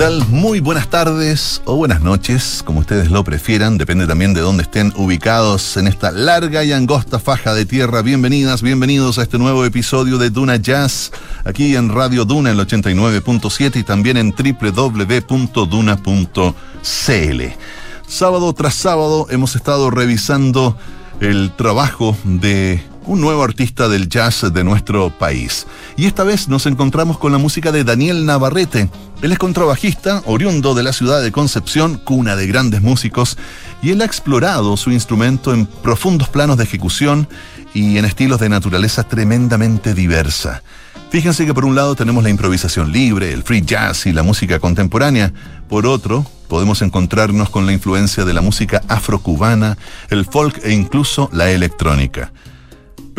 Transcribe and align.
tal? 0.00 0.26
Muy 0.28 0.60
buenas 0.60 0.88
tardes 0.88 1.60
o 1.66 1.76
buenas 1.76 2.00
noches, 2.00 2.62
como 2.64 2.80
ustedes 2.80 3.10
lo 3.10 3.22
prefieran, 3.22 3.76
depende 3.76 4.06
también 4.06 4.32
de 4.32 4.40
dónde 4.40 4.62
estén 4.62 4.94
ubicados 4.96 5.76
en 5.76 5.86
esta 5.86 6.10
larga 6.10 6.64
y 6.64 6.72
angosta 6.72 7.18
faja 7.18 7.52
de 7.52 7.66
tierra. 7.66 8.00
Bienvenidas, 8.00 8.62
bienvenidos 8.62 9.18
a 9.18 9.22
este 9.24 9.36
nuevo 9.36 9.62
episodio 9.66 10.16
de 10.16 10.30
Duna 10.30 10.56
Jazz, 10.56 11.12
aquí 11.44 11.76
en 11.76 11.90
Radio 11.90 12.24
Duna, 12.24 12.50
el 12.50 12.58
89.7 12.58 13.76
y 13.76 13.82
también 13.82 14.16
en 14.16 14.30
www.duna.cl. 14.32 15.32
Sábado 18.06 18.52
tras 18.54 18.74
sábado 18.74 19.26
hemos 19.28 19.54
estado 19.54 19.90
revisando 19.90 20.78
el 21.20 21.54
trabajo 21.54 22.16
de 22.24 22.82
un 23.06 23.20
nuevo 23.20 23.42
artista 23.42 23.88
del 23.88 24.08
jazz 24.08 24.52
de 24.52 24.64
nuestro 24.64 25.10
país. 25.10 25.66
Y 25.96 26.06
esta 26.06 26.24
vez 26.24 26.48
nos 26.48 26.66
encontramos 26.66 27.18
con 27.18 27.32
la 27.32 27.38
música 27.38 27.72
de 27.72 27.84
Daniel 27.84 28.26
Navarrete. 28.26 28.88
Él 29.22 29.32
es 29.32 29.38
contrabajista, 29.38 30.22
oriundo 30.26 30.74
de 30.74 30.82
la 30.82 30.92
ciudad 30.92 31.22
de 31.22 31.32
Concepción, 31.32 31.98
cuna 31.98 32.36
de 32.36 32.46
grandes 32.46 32.82
músicos, 32.82 33.36
y 33.82 33.90
él 33.90 34.02
ha 34.02 34.04
explorado 34.04 34.76
su 34.76 34.90
instrumento 34.90 35.52
en 35.52 35.66
profundos 35.66 36.28
planos 36.28 36.56
de 36.56 36.64
ejecución 36.64 37.28
y 37.74 37.98
en 37.98 38.04
estilos 38.04 38.40
de 38.40 38.48
naturaleza 38.48 39.04
tremendamente 39.04 39.94
diversa. 39.94 40.62
Fíjense 41.10 41.44
que 41.44 41.54
por 41.54 41.64
un 41.64 41.74
lado 41.74 41.96
tenemos 41.96 42.22
la 42.22 42.30
improvisación 42.30 42.92
libre, 42.92 43.32
el 43.32 43.42
free 43.42 43.62
jazz 43.62 44.06
y 44.06 44.12
la 44.12 44.22
música 44.22 44.60
contemporánea. 44.60 45.32
Por 45.68 45.84
otro, 45.84 46.24
podemos 46.46 46.82
encontrarnos 46.82 47.50
con 47.50 47.66
la 47.66 47.72
influencia 47.72 48.24
de 48.24 48.32
la 48.32 48.40
música 48.42 48.82
afrocubana, 48.86 49.76
el 50.08 50.24
folk 50.24 50.60
e 50.64 50.72
incluso 50.72 51.28
la 51.32 51.50
electrónica. 51.50 52.32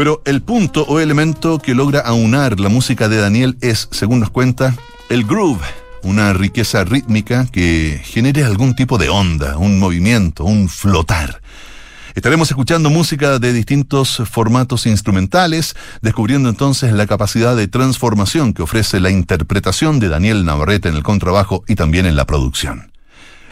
Pero 0.01 0.23
el 0.25 0.41
punto 0.41 0.83
o 0.85 0.99
elemento 0.99 1.59
que 1.59 1.75
logra 1.75 1.99
aunar 1.99 2.59
la 2.59 2.69
música 2.69 3.07
de 3.07 3.17
Daniel 3.17 3.55
es, 3.61 3.87
según 3.91 4.19
nos 4.19 4.31
cuenta, 4.31 4.75
el 5.09 5.25
groove, 5.25 5.61
una 6.01 6.33
riqueza 6.33 6.83
rítmica 6.83 7.45
que 7.51 8.01
genere 8.03 8.43
algún 8.43 8.75
tipo 8.75 8.97
de 8.97 9.09
onda, 9.09 9.59
un 9.59 9.77
movimiento, 9.77 10.43
un 10.43 10.69
flotar. 10.69 11.43
Estaremos 12.16 12.49
escuchando 12.49 12.89
música 12.89 13.38
de 13.38 13.53
distintos 13.53 14.23
formatos 14.27 14.88
instrumentales, 14.88 15.75
descubriendo 16.02 16.49
entonces 16.49 16.93
la 16.93 17.05
capacidad 17.05 17.55
de 17.55 17.67
transformación 17.67 18.53
que 18.53 18.63
ofrece 18.63 18.99
la 18.99 19.11
interpretación 19.11 19.99
de 19.99 20.09
Daniel 20.09 20.45
Navarrete 20.45 20.89
en 20.89 20.95
el 20.95 21.03
contrabajo 21.03 21.63
y 21.67 21.75
también 21.75 22.08
en 22.08 22.15
la 22.15 22.25
producción. 22.25 22.91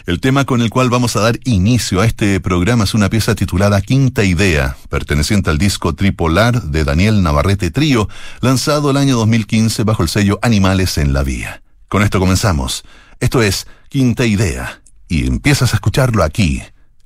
El 0.10 0.20
tema 0.20 0.44
con 0.44 0.62
el 0.62 0.72
cual 0.72 0.90
vamos 0.90 1.16
a 1.16 1.20
dar 1.20 1.40
inicio 1.44 2.02
a 2.02 2.06
este 2.08 2.40
programa 2.40 2.86
es 2.86 2.96
una 2.96 3.12
pieza 3.12 3.36
titulada 3.36 3.80
Quinta 3.80 4.24
Idea, 4.24 4.76
perteneciente 4.90 5.52
al 5.52 5.60
disco 5.60 5.94
Tripolar 5.94 6.64
de 6.64 6.84
Daniel 6.84 7.22
Navarrete 7.22 7.70
Trío, 7.70 8.10
lanzado 8.42 8.90
el 8.90 8.98
año 8.98 9.18
2015 9.18 9.84
bajo 9.84 10.02
el 10.02 10.10
sello 10.10 10.40
Animales 10.42 10.98
en 10.98 11.14
la 11.14 11.22
Vía. 11.22 11.62
Con 11.88 12.02
esto 12.02 12.20
comenzamos. 12.20 12.84
Esto 13.20 13.44
es 13.44 13.68
Quinta 13.88 14.26
Idea, 14.26 14.82
y 15.08 15.28
empiezas 15.28 15.74
a 15.74 15.76
escucharlo 15.76 16.24
aquí, 16.24 16.60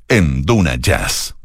en 0.07 0.43
Duna 0.43 0.75
Jazz. 0.75 1.35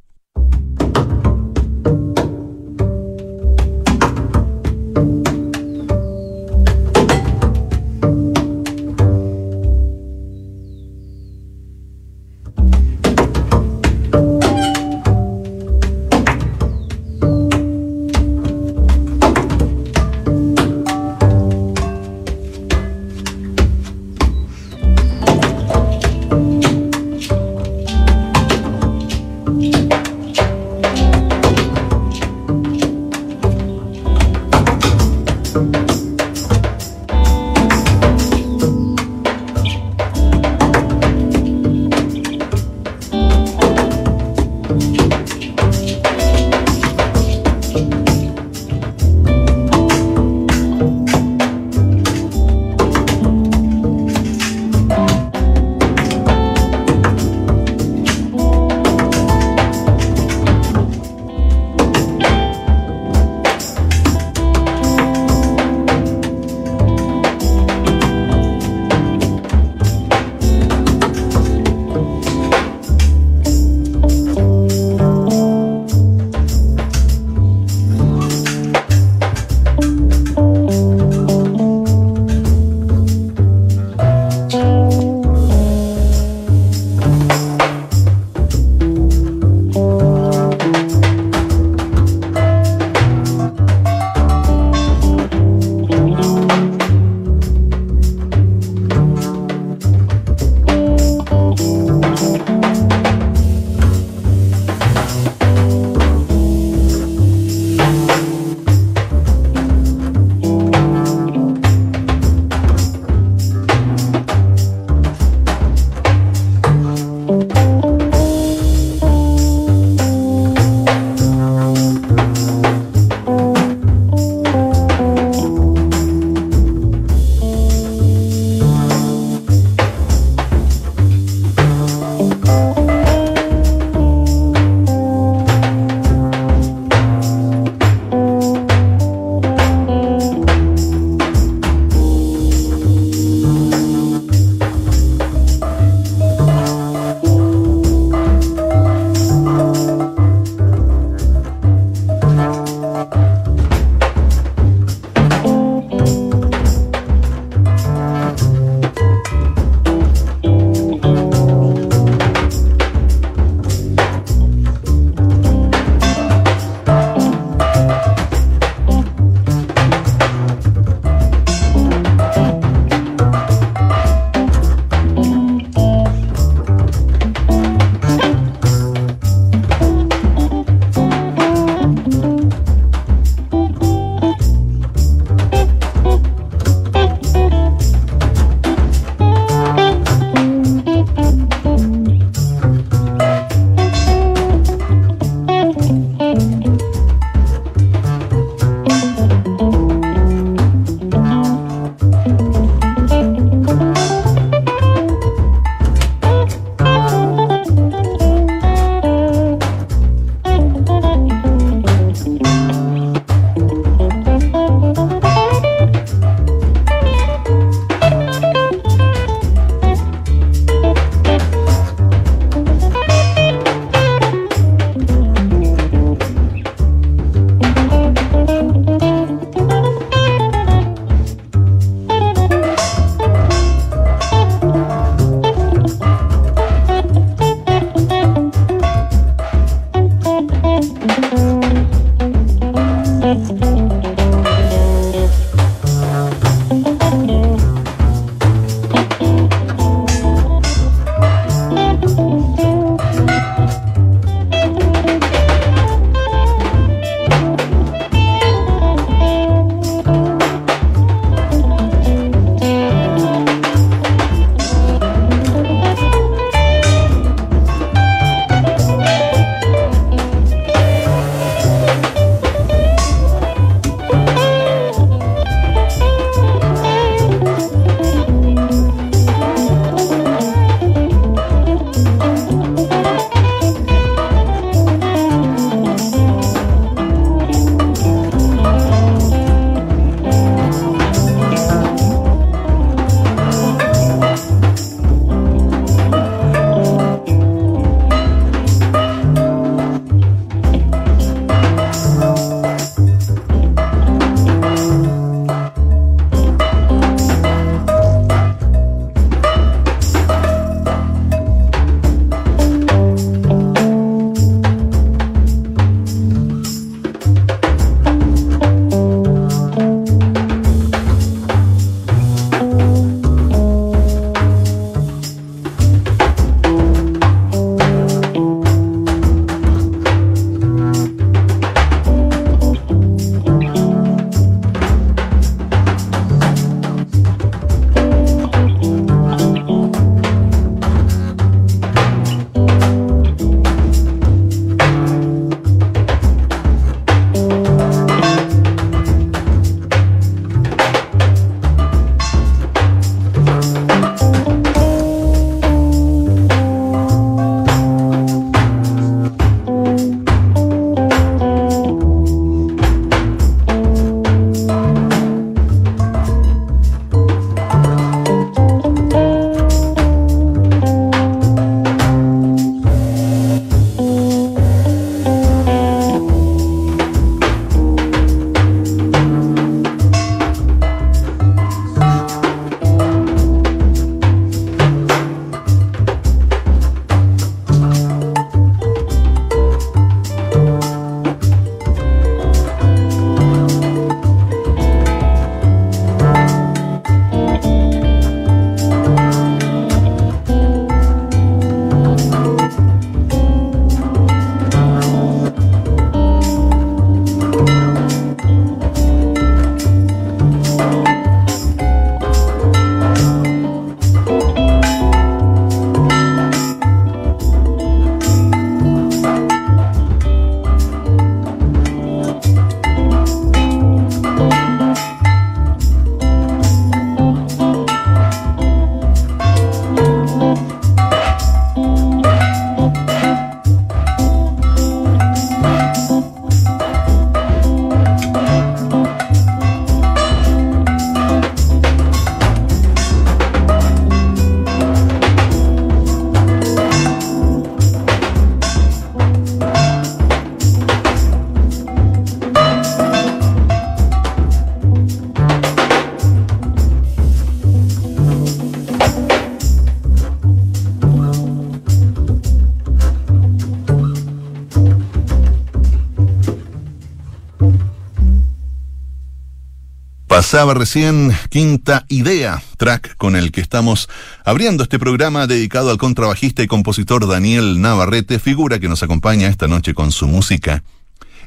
Pasaba 470.58 470.74
recién 470.74 471.32
Quinta 471.50 472.05
Idea, 472.08 472.60
track 472.79 473.17
con 473.17 473.36
el 473.36 473.53
que 473.53 473.60
estamos 473.60 474.08
abriendo 474.44 474.82
este 474.82 474.98
programa 474.98 475.46
dedicado 475.46 475.93
al 475.93 475.98
contrabajista 475.98 476.65
y 476.65 476.67
compositor 476.67 477.29
Daniel 477.29 477.81
Navarrete, 477.81 478.41
figura 478.41 478.81
que 478.81 478.88
nos 478.88 479.05
acompaña 479.05 479.46
esta 479.46 479.69
noche 479.69 479.94
con 479.94 480.10
su 480.10 480.27
música. 480.27 480.82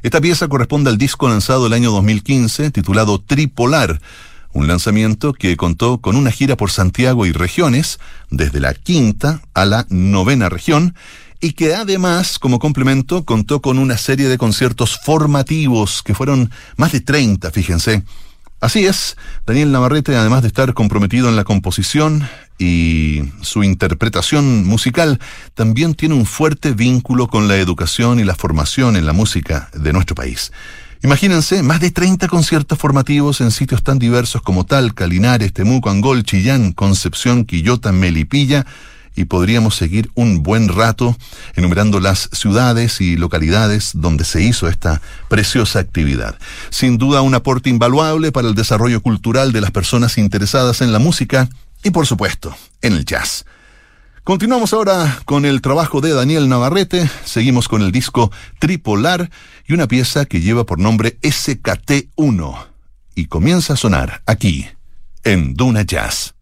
Esta 0.02 0.18
pieza 0.22 0.48
corresponde 0.48 0.88
al 0.88 0.96
disco 0.96 1.28
lanzado 1.28 1.66
el 1.66 1.74
año 1.74 1.90
2015 1.90 2.70
titulado 2.70 3.20
Tripolar, 3.20 4.00
un 4.54 4.66
lanzamiento 4.66 5.34
que 5.34 5.58
contó 5.58 5.98
con 5.98 6.16
una 6.16 6.30
gira 6.30 6.56
por 6.56 6.70
Santiago 6.70 7.26
y 7.26 7.32
regiones, 7.32 7.98
desde 8.30 8.60
la 8.60 8.72
quinta 8.72 9.42
a 9.52 9.66
la 9.66 9.84
novena 9.90 10.48
región, 10.48 10.94
y 11.38 11.52
que 11.52 11.74
además, 11.74 12.38
como 12.38 12.58
complemento, 12.58 13.26
contó 13.26 13.60
con 13.60 13.78
una 13.78 13.98
serie 13.98 14.28
de 14.28 14.38
conciertos 14.38 14.98
formativos, 15.04 16.02
que 16.02 16.14
fueron 16.14 16.50
más 16.78 16.92
de 16.92 17.02
30, 17.02 17.50
fíjense. 17.50 18.04
Así 18.62 18.86
es, 18.86 19.16
Daniel 19.44 19.72
Navarrete, 19.72 20.14
además 20.14 20.42
de 20.42 20.46
estar 20.46 20.72
comprometido 20.72 21.28
en 21.28 21.34
la 21.34 21.42
composición 21.42 22.28
y 22.60 23.22
su 23.40 23.64
interpretación 23.64 24.64
musical, 24.64 25.18
también 25.54 25.94
tiene 25.94 26.14
un 26.14 26.26
fuerte 26.26 26.70
vínculo 26.70 27.26
con 27.26 27.48
la 27.48 27.56
educación 27.56 28.20
y 28.20 28.24
la 28.24 28.36
formación 28.36 28.94
en 28.94 29.04
la 29.04 29.12
música 29.12 29.68
de 29.74 29.92
nuestro 29.92 30.14
país. 30.14 30.52
Imagínense, 31.02 31.64
más 31.64 31.80
de 31.80 31.90
30 31.90 32.28
conciertos 32.28 32.78
formativos 32.78 33.40
en 33.40 33.50
sitios 33.50 33.82
tan 33.82 33.98
diversos 33.98 34.42
como 34.42 34.64
Talca, 34.64 35.08
Linares, 35.08 35.52
Temuco, 35.52 35.90
Angol, 35.90 36.22
Chillán, 36.22 36.70
Concepción, 36.70 37.44
Quillota, 37.44 37.90
Melipilla, 37.90 38.64
y 39.14 39.24
podríamos 39.24 39.76
seguir 39.76 40.10
un 40.14 40.42
buen 40.42 40.68
rato 40.68 41.16
enumerando 41.54 42.00
las 42.00 42.28
ciudades 42.32 43.00
y 43.00 43.16
localidades 43.16 43.92
donde 43.94 44.24
se 44.24 44.42
hizo 44.42 44.68
esta 44.68 45.00
preciosa 45.28 45.78
actividad. 45.78 46.38
Sin 46.70 46.98
duda 46.98 47.22
un 47.22 47.34
aporte 47.34 47.70
invaluable 47.70 48.32
para 48.32 48.48
el 48.48 48.54
desarrollo 48.54 49.00
cultural 49.02 49.52
de 49.52 49.60
las 49.60 49.70
personas 49.70 50.18
interesadas 50.18 50.80
en 50.80 50.92
la 50.92 50.98
música 50.98 51.48
y 51.82 51.90
por 51.90 52.06
supuesto 52.06 52.54
en 52.80 52.94
el 52.94 53.04
jazz. 53.04 53.44
Continuamos 54.24 54.72
ahora 54.72 55.20
con 55.24 55.44
el 55.44 55.60
trabajo 55.60 56.00
de 56.00 56.14
Daniel 56.14 56.48
Navarrete, 56.48 57.10
seguimos 57.24 57.66
con 57.66 57.82
el 57.82 57.90
disco 57.90 58.30
Tripolar 58.60 59.30
y 59.66 59.72
una 59.72 59.88
pieza 59.88 60.26
que 60.26 60.40
lleva 60.40 60.64
por 60.64 60.78
nombre 60.78 61.18
SKT1 61.22 62.66
y 63.16 63.26
comienza 63.26 63.72
a 63.72 63.76
sonar 63.76 64.22
aquí 64.26 64.68
en 65.24 65.54
Duna 65.54 65.82
Jazz. 65.82 66.34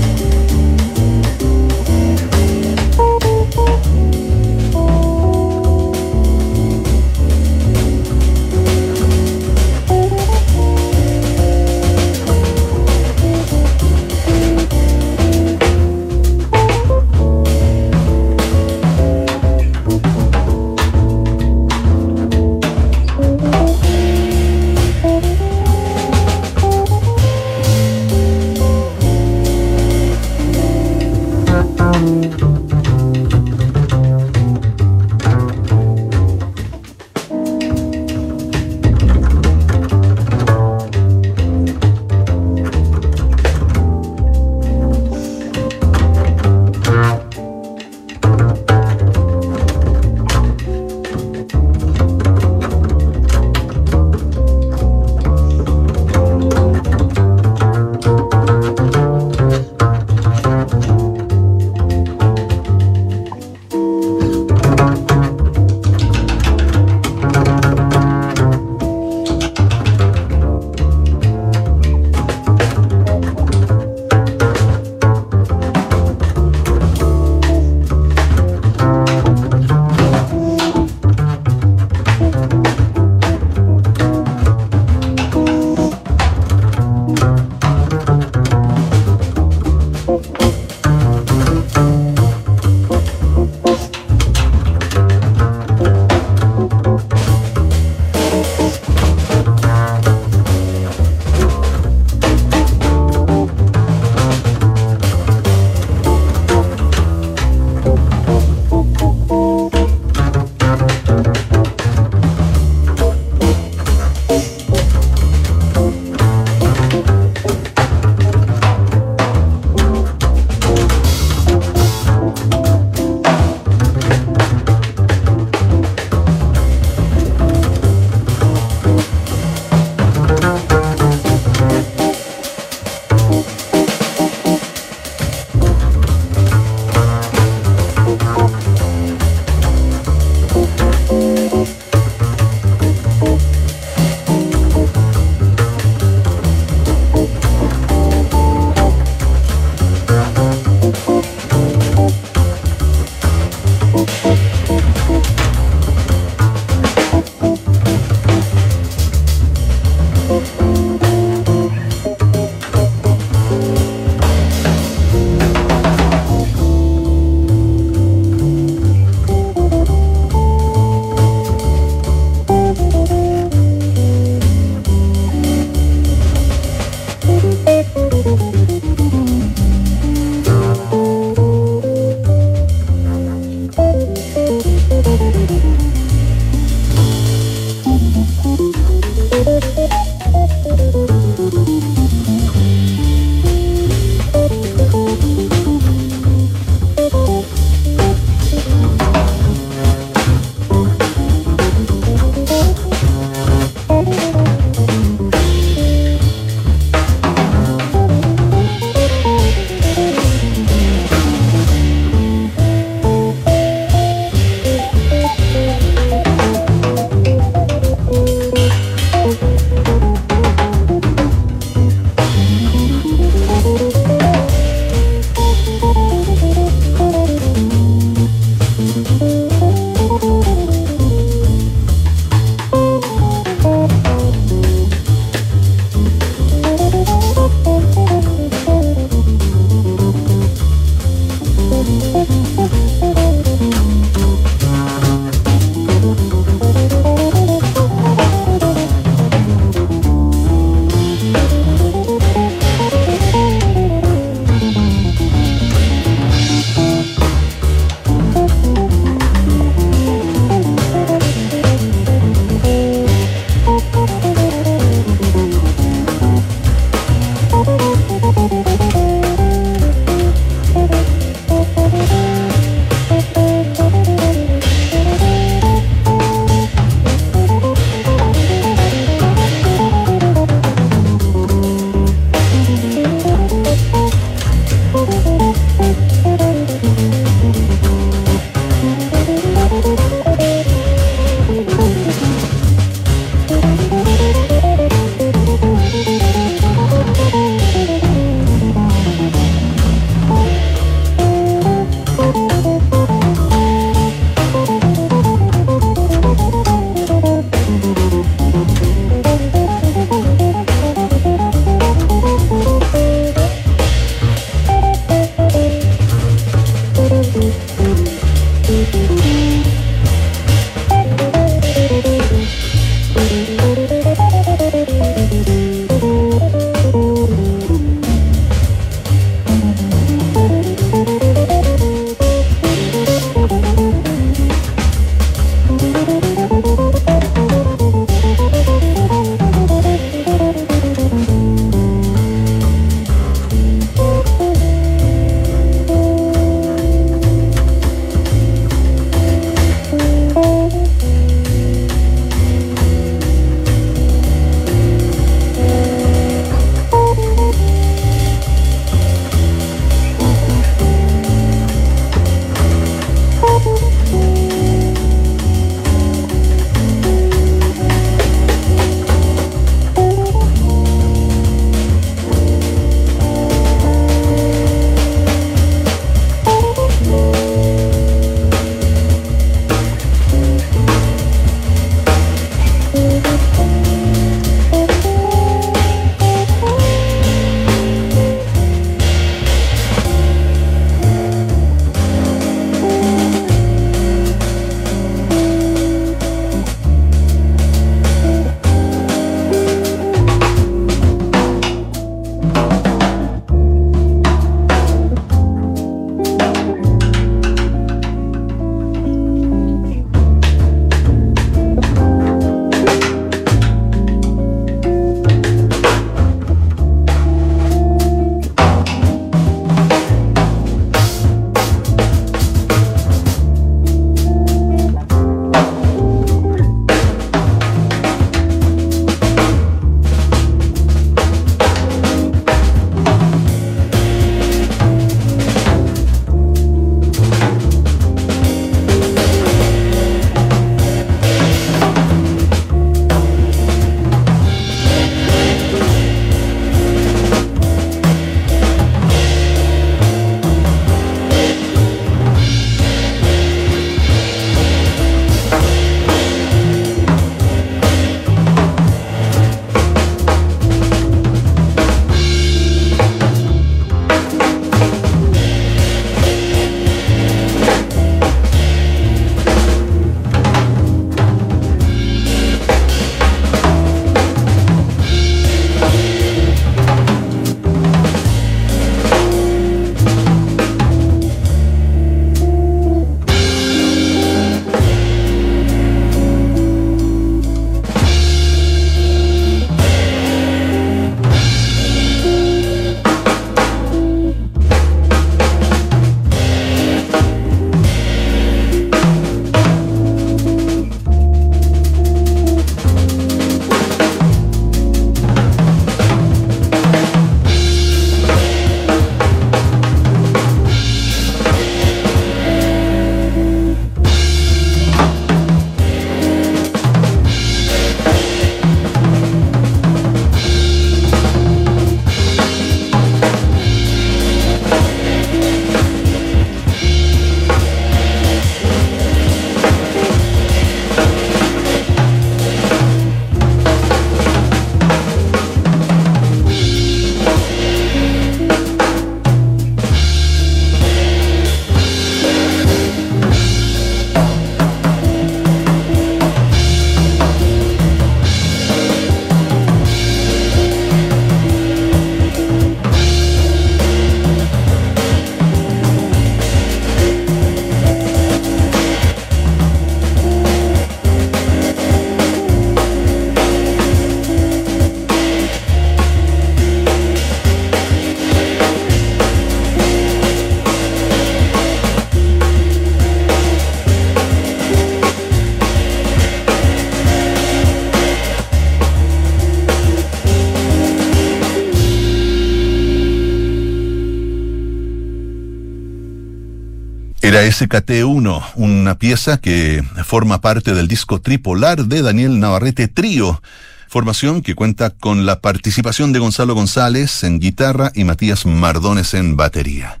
Era 587.42 587.50
SKT1, 587.50 588.52
una 588.54 588.98
pieza 588.98 589.36
que 589.38 589.82
forma 590.04 590.40
parte 590.40 590.74
del 590.74 590.86
disco 590.86 591.20
tripolar 591.20 591.86
de 591.86 592.00
Daniel 592.00 592.38
Navarrete 592.38 592.86
Trío, 592.86 593.42
formación 593.88 594.42
que 594.42 594.54
cuenta 594.54 594.90
con 594.90 595.26
la 595.26 595.40
participación 595.40 596.12
de 596.12 596.20
Gonzalo 596.20 596.54
González 596.54 597.24
en 597.24 597.40
guitarra 597.40 597.90
y 597.96 598.04
Matías 598.04 598.46
Mardones 598.46 599.14
en 599.14 599.36
batería. 599.36 600.00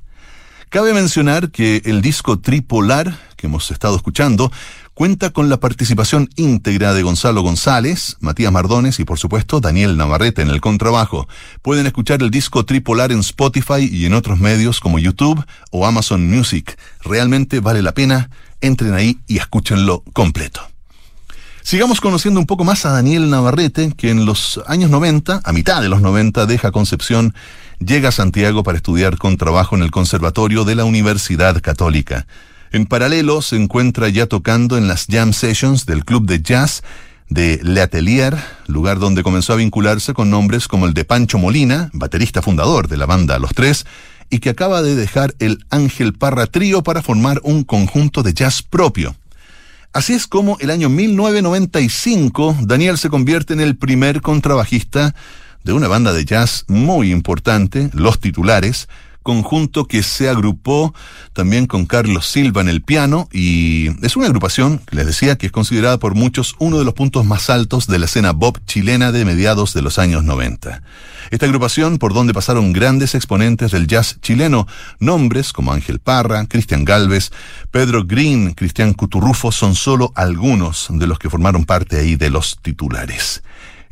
Cabe 0.68 0.94
mencionar 0.94 1.50
que 1.50 1.82
el 1.84 2.00
disco 2.00 2.38
tripolar 2.38 3.18
que 3.42 3.48
hemos 3.48 3.72
estado 3.72 3.96
escuchando 3.96 4.52
cuenta 4.94 5.30
con 5.30 5.48
la 5.48 5.58
participación 5.58 6.30
íntegra 6.36 6.94
de 6.94 7.02
Gonzalo 7.02 7.42
González, 7.42 8.16
Matías 8.20 8.52
Mardones 8.52 9.00
y 9.00 9.04
por 9.04 9.18
supuesto 9.18 9.58
Daniel 9.58 9.96
Navarrete 9.96 10.42
en 10.42 10.48
el 10.48 10.60
contrabajo. 10.60 11.26
Pueden 11.60 11.86
escuchar 11.86 12.22
el 12.22 12.30
disco 12.30 12.64
tripolar 12.64 13.10
en 13.10 13.18
Spotify 13.18 13.90
y 13.90 14.06
en 14.06 14.14
otros 14.14 14.38
medios 14.38 14.78
como 14.78 15.00
YouTube 15.00 15.44
o 15.72 15.86
Amazon 15.86 16.30
Music. 16.30 16.78
Realmente 17.00 17.58
vale 17.58 17.82
la 17.82 17.94
pena, 17.94 18.30
entren 18.60 18.94
ahí 18.94 19.18
y 19.26 19.38
escúchenlo 19.38 20.04
completo. 20.12 20.62
Sigamos 21.62 22.00
conociendo 22.00 22.38
un 22.38 22.46
poco 22.46 22.62
más 22.62 22.86
a 22.86 22.92
Daniel 22.92 23.28
Navarrete, 23.28 23.92
que 23.96 24.10
en 24.10 24.24
los 24.24 24.60
años 24.68 24.90
90, 24.90 25.40
a 25.42 25.52
mitad 25.52 25.82
de 25.82 25.88
los 25.88 26.00
90, 26.00 26.46
deja 26.46 26.70
Concepción, 26.70 27.34
llega 27.80 28.10
a 28.10 28.12
Santiago 28.12 28.62
para 28.62 28.76
estudiar 28.76 29.18
contrabajo 29.18 29.74
en 29.74 29.82
el 29.82 29.90
Conservatorio 29.90 30.64
de 30.64 30.76
la 30.76 30.84
Universidad 30.84 31.60
Católica. 31.60 32.26
En 32.72 32.86
paralelo 32.86 33.42
se 33.42 33.56
encuentra 33.56 34.08
ya 34.08 34.26
tocando 34.26 34.78
en 34.78 34.88
las 34.88 35.04
jam 35.06 35.34
sessions 35.34 35.84
del 35.84 36.06
club 36.06 36.26
de 36.26 36.40
jazz 36.40 36.82
de 37.28 37.60
Le 37.62 37.82
Atelier, 37.82 38.34
lugar 38.66 38.98
donde 38.98 39.22
comenzó 39.22 39.52
a 39.52 39.56
vincularse 39.56 40.14
con 40.14 40.30
nombres 40.30 40.68
como 40.68 40.86
el 40.86 40.94
de 40.94 41.04
Pancho 41.04 41.36
Molina, 41.36 41.90
baterista 41.92 42.40
fundador 42.40 42.88
de 42.88 42.96
la 42.96 43.04
banda 43.04 43.38
Los 43.38 43.52
Tres, 43.52 43.84
y 44.30 44.38
que 44.38 44.48
acaba 44.48 44.80
de 44.80 44.94
dejar 44.94 45.34
el 45.38 45.66
Ángel 45.68 46.14
Parra 46.14 46.46
Trío 46.46 46.82
para 46.82 47.02
formar 47.02 47.40
un 47.42 47.64
conjunto 47.64 48.22
de 48.22 48.32
jazz 48.32 48.62
propio. 48.62 49.16
Así 49.92 50.14
es 50.14 50.26
como 50.26 50.56
el 50.60 50.70
año 50.70 50.88
1995 50.88 52.56
Daniel 52.62 52.96
se 52.96 53.10
convierte 53.10 53.52
en 53.52 53.60
el 53.60 53.76
primer 53.76 54.22
contrabajista 54.22 55.14
de 55.62 55.74
una 55.74 55.88
banda 55.88 56.14
de 56.14 56.24
jazz 56.24 56.64
muy 56.68 57.12
importante, 57.12 57.90
Los 57.92 58.18
Titulares, 58.18 58.88
conjunto 59.22 59.86
que 59.86 60.02
se 60.02 60.28
agrupó 60.28 60.94
también 61.32 61.66
con 61.66 61.86
Carlos 61.86 62.26
Silva 62.26 62.60
en 62.60 62.68
el 62.68 62.82
piano 62.82 63.28
y 63.32 63.88
es 64.04 64.16
una 64.16 64.26
agrupación, 64.26 64.80
les 64.90 65.06
decía, 65.06 65.36
que 65.36 65.46
es 65.46 65.52
considerada 65.52 65.98
por 65.98 66.14
muchos 66.14 66.54
uno 66.58 66.78
de 66.78 66.84
los 66.84 66.94
puntos 66.94 67.24
más 67.24 67.50
altos 67.50 67.86
de 67.86 67.98
la 67.98 68.06
escena 68.06 68.32
bob 68.32 68.58
chilena 68.66 69.12
de 69.12 69.24
mediados 69.24 69.74
de 69.74 69.82
los 69.82 69.98
años 69.98 70.24
90. 70.24 70.82
Esta 71.30 71.46
agrupación, 71.46 71.98
por 71.98 72.12
donde 72.12 72.34
pasaron 72.34 72.72
grandes 72.72 73.14
exponentes 73.14 73.70
del 73.70 73.86
jazz 73.86 74.18
chileno, 74.20 74.66
nombres 74.98 75.52
como 75.52 75.72
Ángel 75.72 75.98
Parra, 75.98 76.44
Cristian 76.46 76.84
Galvez, 76.84 77.30
Pedro 77.70 78.04
Green, 78.04 78.52
Cristian 78.52 78.92
Cuturrufo, 78.92 79.50
son 79.50 79.74
solo 79.74 80.12
algunos 80.14 80.88
de 80.90 81.06
los 81.06 81.18
que 81.18 81.30
formaron 81.30 81.64
parte 81.64 81.98
ahí 81.98 82.16
de 82.16 82.28
los 82.28 82.58
titulares. 82.60 83.42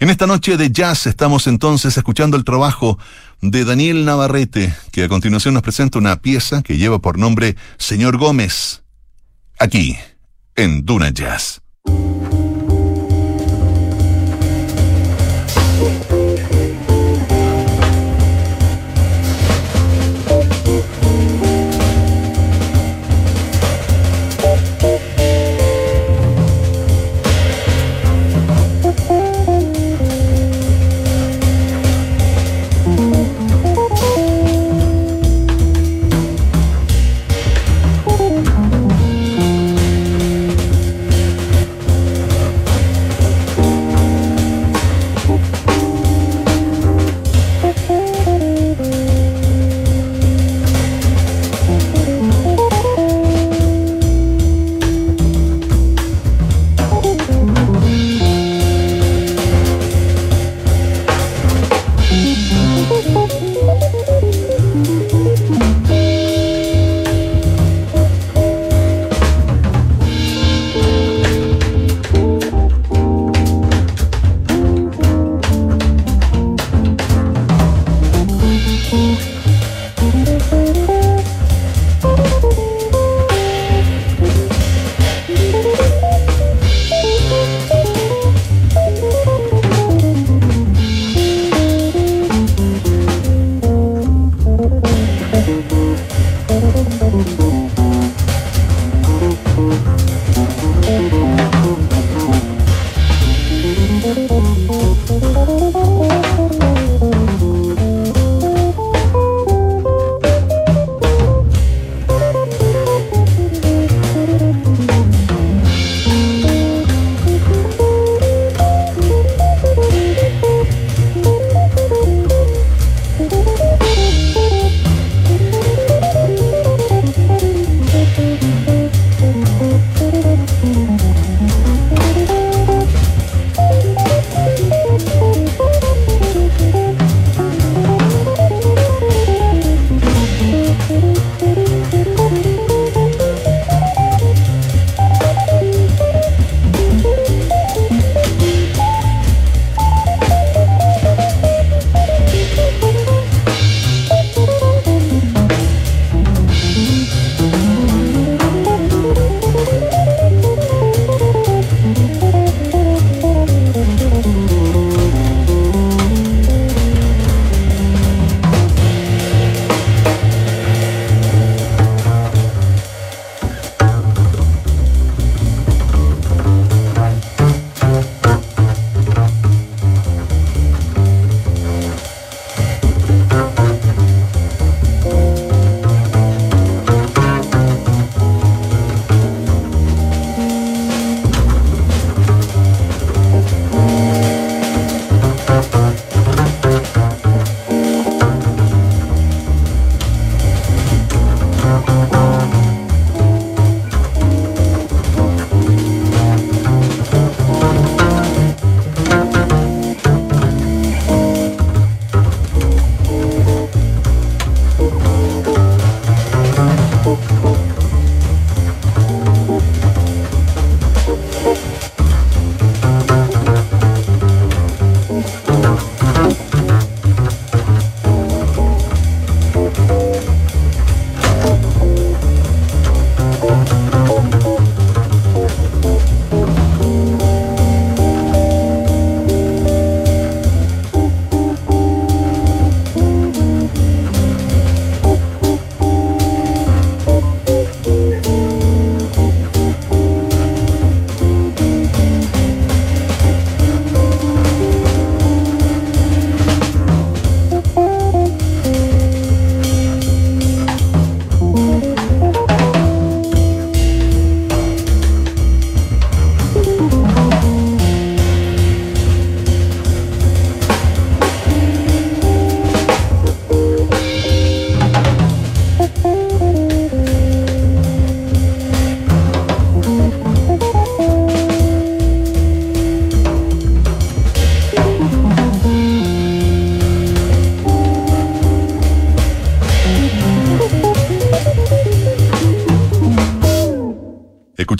En 0.00 0.08
esta 0.08 0.26
noche 0.26 0.56
de 0.56 0.70
jazz 0.70 1.06
estamos 1.06 1.46
entonces 1.46 1.94
escuchando 1.94 2.38
el 2.38 2.44
trabajo 2.44 2.98
de 3.42 3.66
Daniel 3.66 4.06
Navarrete, 4.06 4.74
que 4.92 5.04
a 5.04 5.10
continuación 5.10 5.52
nos 5.52 5.62
presenta 5.62 5.98
una 5.98 6.22
pieza 6.22 6.62
que 6.62 6.78
lleva 6.78 7.00
por 7.00 7.18
nombre 7.18 7.54
Señor 7.76 8.16
Gómez, 8.16 8.82
aquí, 9.58 9.98
en 10.56 10.86
Duna 10.86 11.10
Jazz. 11.10 11.60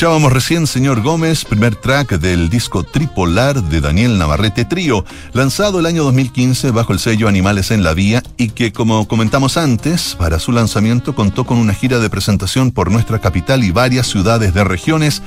Escuchábamos 0.01 0.33
recién 0.33 0.67
Señor 0.67 1.03
Gómez, 1.03 1.45
primer 1.45 1.77
track 1.77 2.13
del 2.13 2.49
disco 2.49 2.85
Tripolar 2.85 3.63
de 3.63 3.83
Daniel 3.83 4.17
Navarrete 4.17 4.65
Trío, 4.65 5.05
lanzado 5.35 5.79
el 5.79 5.85
año 5.85 6.05
2015 6.05 6.71
bajo 6.71 6.95
el 6.95 6.99
sello 6.99 7.29
Animales 7.29 7.71
en 7.71 7.83
la 7.83 7.93
Vía 7.93 8.23
y 8.39 8.49
que, 8.49 8.73
como 8.73 9.07
comentamos 9.07 9.59
antes, 9.59 10.17
para 10.19 10.39
su 10.39 10.53
lanzamiento 10.53 11.15
contó 11.15 11.45
con 11.45 11.59
una 11.59 11.75
gira 11.75 11.99
de 11.99 12.09
presentación 12.09 12.71
por 12.71 12.91
nuestra 12.91 13.19
capital 13.19 13.63
y 13.63 13.73
varias 13.73 14.07
ciudades 14.07 14.55
de 14.55 14.65
regiones, 14.65 15.21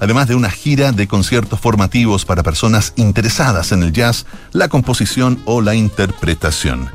además 0.00 0.26
de 0.26 0.36
una 0.36 0.48
gira 0.48 0.92
de 0.92 1.06
conciertos 1.06 1.60
formativos 1.60 2.24
para 2.24 2.42
personas 2.42 2.94
interesadas 2.96 3.72
en 3.72 3.82
el 3.82 3.92
jazz, 3.92 4.24
la 4.52 4.68
composición 4.68 5.38
o 5.44 5.60
la 5.60 5.74
interpretación. 5.74 6.88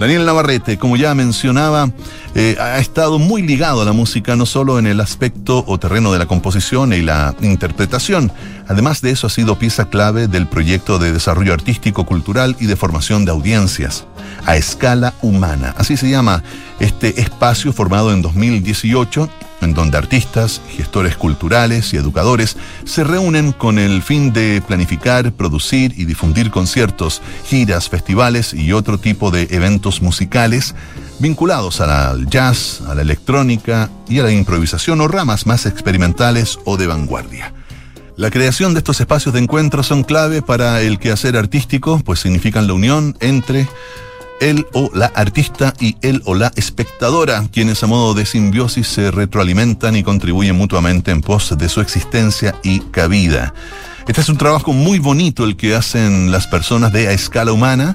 Daniel 0.00 0.24
Navarrete, 0.24 0.78
como 0.78 0.96
ya 0.96 1.14
mencionaba, 1.14 1.90
eh, 2.34 2.56
ha 2.58 2.78
estado 2.78 3.18
muy 3.18 3.42
ligado 3.42 3.82
a 3.82 3.84
la 3.84 3.92
música, 3.92 4.34
no 4.34 4.46
solo 4.46 4.78
en 4.78 4.86
el 4.86 4.98
aspecto 4.98 5.62
o 5.66 5.78
terreno 5.78 6.10
de 6.10 6.18
la 6.18 6.24
composición 6.24 6.94
y 6.94 7.02
la 7.02 7.34
interpretación. 7.42 8.32
Además 8.70 9.00
de 9.00 9.10
eso, 9.10 9.26
ha 9.26 9.30
sido 9.30 9.58
pieza 9.58 9.90
clave 9.90 10.28
del 10.28 10.46
proyecto 10.46 11.00
de 11.00 11.12
desarrollo 11.12 11.52
artístico, 11.52 12.06
cultural 12.06 12.54
y 12.60 12.66
de 12.66 12.76
formación 12.76 13.24
de 13.24 13.32
audiencias 13.32 14.06
a 14.46 14.54
escala 14.56 15.12
humana. 15.22 15.74
Así 15.76 15.96
se 15.96 16.08
llama 16.08 16.44
este 16.78 17.20
espacio 17.20 17.72
formado 17.72 18.12
en 18.12 18.22
2018 18.22 19.28
en 19.62 19.74
donde 19.74 19.98
artistas, 19.98 20.62
gestores 20.68 21.16
culturales 21.16 21.92
y 21.92 21.96
educadores 21.96 22.56
se 22.84 23.02
reúnen 23.02 23.50
con 23.50 23.80
el 23.80 24.02
fin 24.02 24.32
de 24.32 24.62
planificar, 24.64 25.32
producir 25.32 25.92
y 25.96 26.04
difundir 26.04 26.52
conciertos, 26.52 27.22
giras, 27.46 27.88
festivales 27.88 28.54
y 28.54 28.72
otro 28.72 28.98
tipo 28.98 29.32
de 29.32 29.48
eventos 29.50 30.00
musicales 30.00 30.76
vinculados 31.18 31.80
al 31.80 32.28
jazz, 32.28 32.82
a 32.88 32.94
la 32.94 33.02
electrónica 33.02 33.90
y 34.08 34.20
a 34.20 34.22
la 34.22 34.30
improvisación 34.30 35.00
o 35.00 35.08
ramas 35.08 35.44
más 35.44 35.66
experimentales 35.66 36.60
o 36.64 36.76
de 36.76 36.86
vanguardia. 36.86 37.52
La 38.20 38.30
creación 38.30 38.74
de 38.74 38.80
estos 38.80 39.00
espacios 39.00 39.32
de 39.32 39.40
encuentro 39.40 39.82
son 39.82 40.04
clave 40.04 40.42
para 40.42 40.82
el 40.82 40.98
quehacer 40.98 41.38
artístico, 41.38 42.02
pues 42.04 42.20
significan 42.20 42.66
la 42.66 42.74
unión 42.74 43.16
entre 43.20 43.66
él 44.42 44.66
o 44.74 44.90
la 44.92 45.06
artista 45.06 45.72
y 45.80 45.96
él 46.02 46.20
o 46.26 46.34
la 46.34 46.52
espectadora, 46.54 47.42
quienes 47.50 47.82
a 47.82 47.86
modo 47.86 48.12
de 48.12 48.26
simbiosis 48.26 48.88
se 48.88 49.10
retroalimentan 49.10 49.96
y 49.96 50.02
contribuyen 50.02 50.54
mutuamente 50.54 51.12
en 51.12 51.22
pos 51.22 51.56
de 51.56 51.70
su 51.70 51.80
existencia 51.80 52.54
y 52.62 52.80
cabida. 52.80 53.54
Este 54.06 54.20
es 54.20 54.28
un 54.28 54.36
trabajo 54.36 54.74
muy 54.74 54.98
bonito 54.98 55.44
el 55.44 55.56
que 55.56 55.74
hacen 55.74 56.30
las 56.30 56.46
personas 56.46 56.92
de 56.92 57.08
A 57.08 57.12
Escala 57.12 57.54
Humana. 57.54 57.94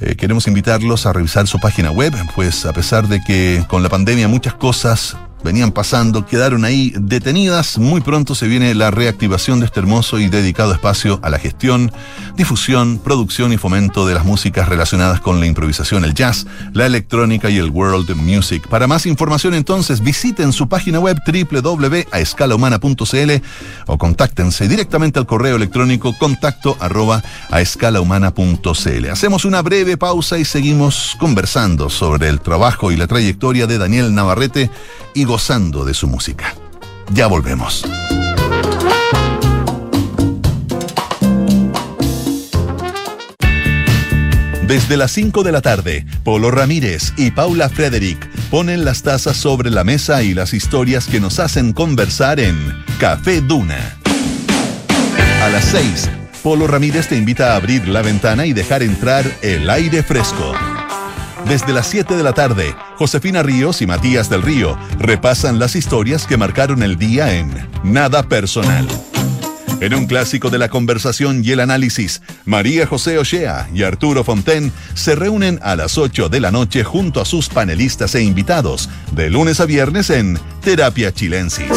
Eh, 0.00 0.14
queremos 0.14 0.46
invitarlos 0.46 1.06
a 1.06 1.12
revisar 1.12 1.48
su 1.48 1.58
página 1.58 1.90
web, 1.90 2.14
pues 2.36 2.66
a 2.66 2.72
pesar 2.72 3.08
de 3.08 3.20
que 3.20 3.64
con 3.66 3.82
la 3.82 3.88
pandemia 3.88 4.28
muchas 4.28 4.54
cosas 4.54 5.16
venían 5.44 5.72
pasando, 5.72 6.26
quedaron 6.26 6.64
ahí 6.64 6.92
detenidas. 6.98 7.78
Muy 7.78 8.00
pronto 8.00 8.34
se 8.34 8.48
viene 8.48 8.74
la 8.74 8.90
reactivación 8.90 9.60
de 9.60 9.66
este 9.66 9.80
hermoso 9.80 10.18
y 10.18 10.28
dedicado 10.28 10.72
espacio 10.72 11.20
a 11.22 11.30
la 11.30 11.38
gestión, 11.38 11.92
difusión, 12.36 12.98
producción 12.98 13.52
y 13.52 13.56
fomento 13.56 14.06
de 14.06 14.14
las 14.14 14.24
músicas 14.24 14.68
relacionadas 14.68 15.20
con 15.20 15.40
la 15.40 15.46
improvisación, 15.46 16.04
el 16.04 16.14
jazz, 16.14 16.46
la 16.72 16.86
electrónica 16.86 17.50
y 17.50 17.58
el 17.58 17.70
world 17.70 18.14
music. 18.16 18.66
Para 18.68 18.86
más 18.86 19.06
información 19.06 19.54
entonces 19.54 20.02
visiten 20.02 20.52
su 20.52 20.68
página 20.68 20.98
web 20.98 21.18
www.aescalahumana.cl 21.26 23.32
o 23.86 23.98
contáctense 23.98 24.68
directamente 24.68 25.18
al 25.18 25.26
correo 25.26 25.56
electrónico 25.56 26.16
contacto 26.18 26.76
arroba 26.80 27.22
a 27.50 27.60
escalahumana.cl. 27.60 29.10
Hacemos 29.10 29.44
una 29.44 29.62
breve 29.62 29.96
pausa 29.96 30.38
y 30.38 30.44
seguimos 30.44 31.16
conversando 31.18 31.90
sobre 31.90 32.28
el 32.28 32.40
trabajo 32.40 32.92
y 32.92 32.96
la 32.96 33.06
trayectoria 33.06 33.66
de 33.66 33.78
Daniel 33.78 34.14
Navarrete 34.14 34.70
y 35.14 35.24
gozando 35.36 35.84
de 35.84 35.92
su 35.92 36.06
música. 36.06 36.54
Ya 37.12 37.26
volvemos. 37.26 37.84
Desde 44.66 44.96
las 44.96 45.12
5 45.12 45.42
de 45.42 45.52
la 45.52 45.60
tarde, 45.60 46.06
Polo 46.24 46.50
Ramírez 46.50 47.12
y 47.18 47.32
Paula 47.32 47.68
Frederick 47.68 48.26
ponen 48.48 48.86
las 48.86 49.02
tazas 49.02 49.36
sobre 49.36 49.68
la 49.68 49.84
mesa 49.84 50.22
y 50.22 50.32
las 50.32 50.54
historias 50.54 51.06
que 51.06 51.20
nos 51.20 51.38
hacen 51.38 51.74
conversar 51.74 52.40
en 52.40 52.56
Café 52.98 53.42
Duna. 53.42 53.98
A 55.42 55.50
las 55.50 55.66
6, 55.66 56.08
Polo 56.42 56.66
Ramírez 56.66 57.08
te 57.08 57.16
invita 57.18 57.52
a 57.52 57.56
abrir 57.56 57.86
la 57.88 58.00
ventana 58.00 58.46
y 58.46 58.54
dejar 58.54 58.82
entrar 58.82 59.30
el 59.42 59.68
aire 59.68 60.02
fresco. 60.02 60.54
Desde 61.48 61.72
las 61.72 61.86
7 61.86 62.16
de 62.16 62.24
la 62.24 62.32
tarde, 62.32 62.74
Josefina 62.96 63.40
Ríos 63.40 63.80
y 63.80 63.86
Matías 63.86 64.28
del 64.28 64.42
Río 64.42 64.76
repasan 64.98 65.60
las 65.60 65.76
historias 65.76 66.26
que 66.26 66.36
marcaron 66.36 66.82
el 66.82 66.98
día 66.98 67.36
en 67.36 67.52
Nada 67.84 68.24
Personal. 68.24 68.88
En 69.80 69.94
un 69.94 70.06
clásico 70.06 70.50
de 70.50 70.58
la 70.58 70.68
conversación 70.68 71.42
y 71.44 71.52
el 71.52 71.60
análisis, 71.60 72.20
María 72.46 72.84
José 72.86 73.18
Ochea 73.18 73.68
y 73.72 73.84
Arturo 73.84 74.24
Fonten 74.24 74.72
se 74.94 75.14
reúnen 75.14 75.60
a 75.62 75.76
las 75.76 75.98
8 75.98 76.28
de 76.28 76.40
la 76.40 76.50
noche 76.50 76.82
junto 76.82 77.20
a 77.20 77.24
sus 77.24 77.48
panelistas 77.48 78.16
e 78.16 78.22
invitados, 78.22 78.88
de 79.12 79.30
lunes 79.30 79.60
a 79.60 79.66
viernes 79.66 80.10
en 80.10 80.40
Terapia 80.62 81.12
Chilensis 81.14 81.70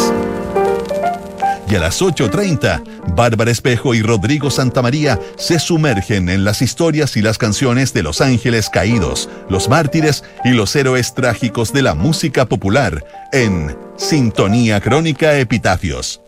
y 1.70 1.76
a 1.76 1.80
las 1.80 2.02
8.30, 2.02 3.16
Bárbara 3.16 3.52
Espejo 3.52 3.94
y 3.94 4.02
Rodrigo 4.02 4.50
Santamaría 4.50 5.20
se 5.38 5.60
sumergen 5.60 6.30
en 6.30 6.44
las 6.44 6.62
historias 6.62 7.16
y 7.18 7.22
las 7.22 7.38
canciones 7.38 7.94
de 7.94 8.04
los 8.04 8.22
ángeles 8.22 8.70
caídos, 8.70 9.30
los 9.50 9.70
mártires 9.70 10.24
y 10.44 10.50
los 10.50 10.76
héroes 10.76 11.14
trágicos 11.14 11.72
de 11.72 11.84
la 11.84 11.94
música 11.94 12.46
popular 12.46 13.06
en 13.32 13.78
Sintonía 13.98 14.82
Crónica 14.82 15.38
Epitafios. 15.38 16.22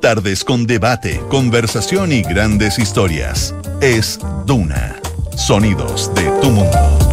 Tardes 0.00 0.44
con 0.44 0.66
debate, 0.66 1.20
conversación 1.28 2.12
y 2.12 2.22
grandes 2.22 2.78
historias. 2.78 3.54
Es 3.80 4.18
Duna. 4.46 4.96
Sonidos 5.36 6.14
de 6.14 6.24
tu 6.40 6.50
mundo. 6.50 7.05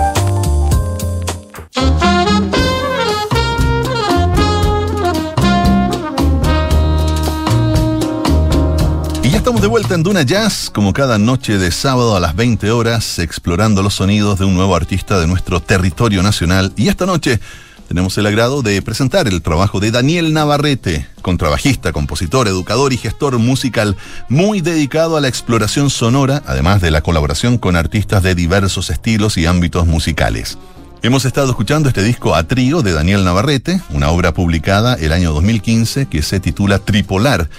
Estamos 9.43 9.61
de 9.61 9.67
vuelta 9.67 9.93
en 9.95 10.03
Duna 10.03 10.21
Jazz, 10.21 10.69
como 10.73 10.93
cada 10.93 11.17
noche 11.17 11.57
de 11.57 11.69
sábado 11.69 12.15
a 12.15 12.21
las 12.21 12.33
20 12.33 12.71
horas, 12.71 13.19
explorando 13.19 13.83
los 13.83 13.95
sonidos 13.95 14.39
de 14.39 14.45
un 14.45 14.55
nuevo 14.55 14.73
artista 14.73 15.19
de 15.19 15.27
nuestro 15.27 15.59
territorio 15.61 16.23
nacional. 16.23 16.71
Y 16.77 16.87
esta 16.87 17.05
noche 17.05 17.41
tenemos 17.89 18.17
el 18.17 18.25
agrado 18.25 18.61
de 18.61 18.81
presentar 18.81 19.27
el 19.27 19.41
trabajo 19.41 19.81
de 19.81 19.91
Daniel 19.91 20.31
Navarrete, 20.31 21.07
contrabajista, 21.21 21.91
compositor, 21.91 22.47
educador 22.47 22.93
y 22.93 22.97
gestor 22.97 23.37
musical, 23.37 23.97
muy 24.29 24.61
dedicado 24.61 25.17
a 25.17 25.21
la 25.21 25.27
exploración 25.27 25.89
sonora, 25.89 26.41
además 26.45 26.79
de 26.79 26.91
la 26.91 27.01
colaboración 27.01 27.57
con 27.57 27.75
artistas 27.75 28.23
de 28.23 28.35
diversos 28.35 28.89
estilos 28.89 29.37
y 29.37 29.45
ámbitos 29.45 29.85
musicales. 29.85 30.57
Hemos 31.01 31.25
estado 31.25 31.49
escuchando 31.49 31.89
este 31.89 32.01
disco 32.01 32.33
a 32.33 32.43
trío 32.43 32.81
de 32.81 32.93
Daniel 32.93 33.25
Navarrete, 33.25 33.81
una 33.89 34.09
obra 34.09 34.33
publicada 34.33 34.93
el 34.93 35.11
año 35.11 35.33
2015 35.33 36.05
que 36.05 36.21
se 36.21 36.39
titula 36.39 36.79
Tripolar 36.79 37.49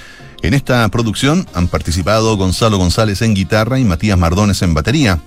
en 0.47 0.55
esta 0.55 0.87
producción 0.89 1.47
han 1.55 1.69
participado 1.69 2.37
Gonzalo 2.37 2.77
González 2.77 3.23
en 3.23 3.35
guitarra 3.35 3.79
y 3.79 3.85
Matías 3.85 4.19
Mardones 4.19 4.61
en 4.63 4.75
batería. 4.75 5.19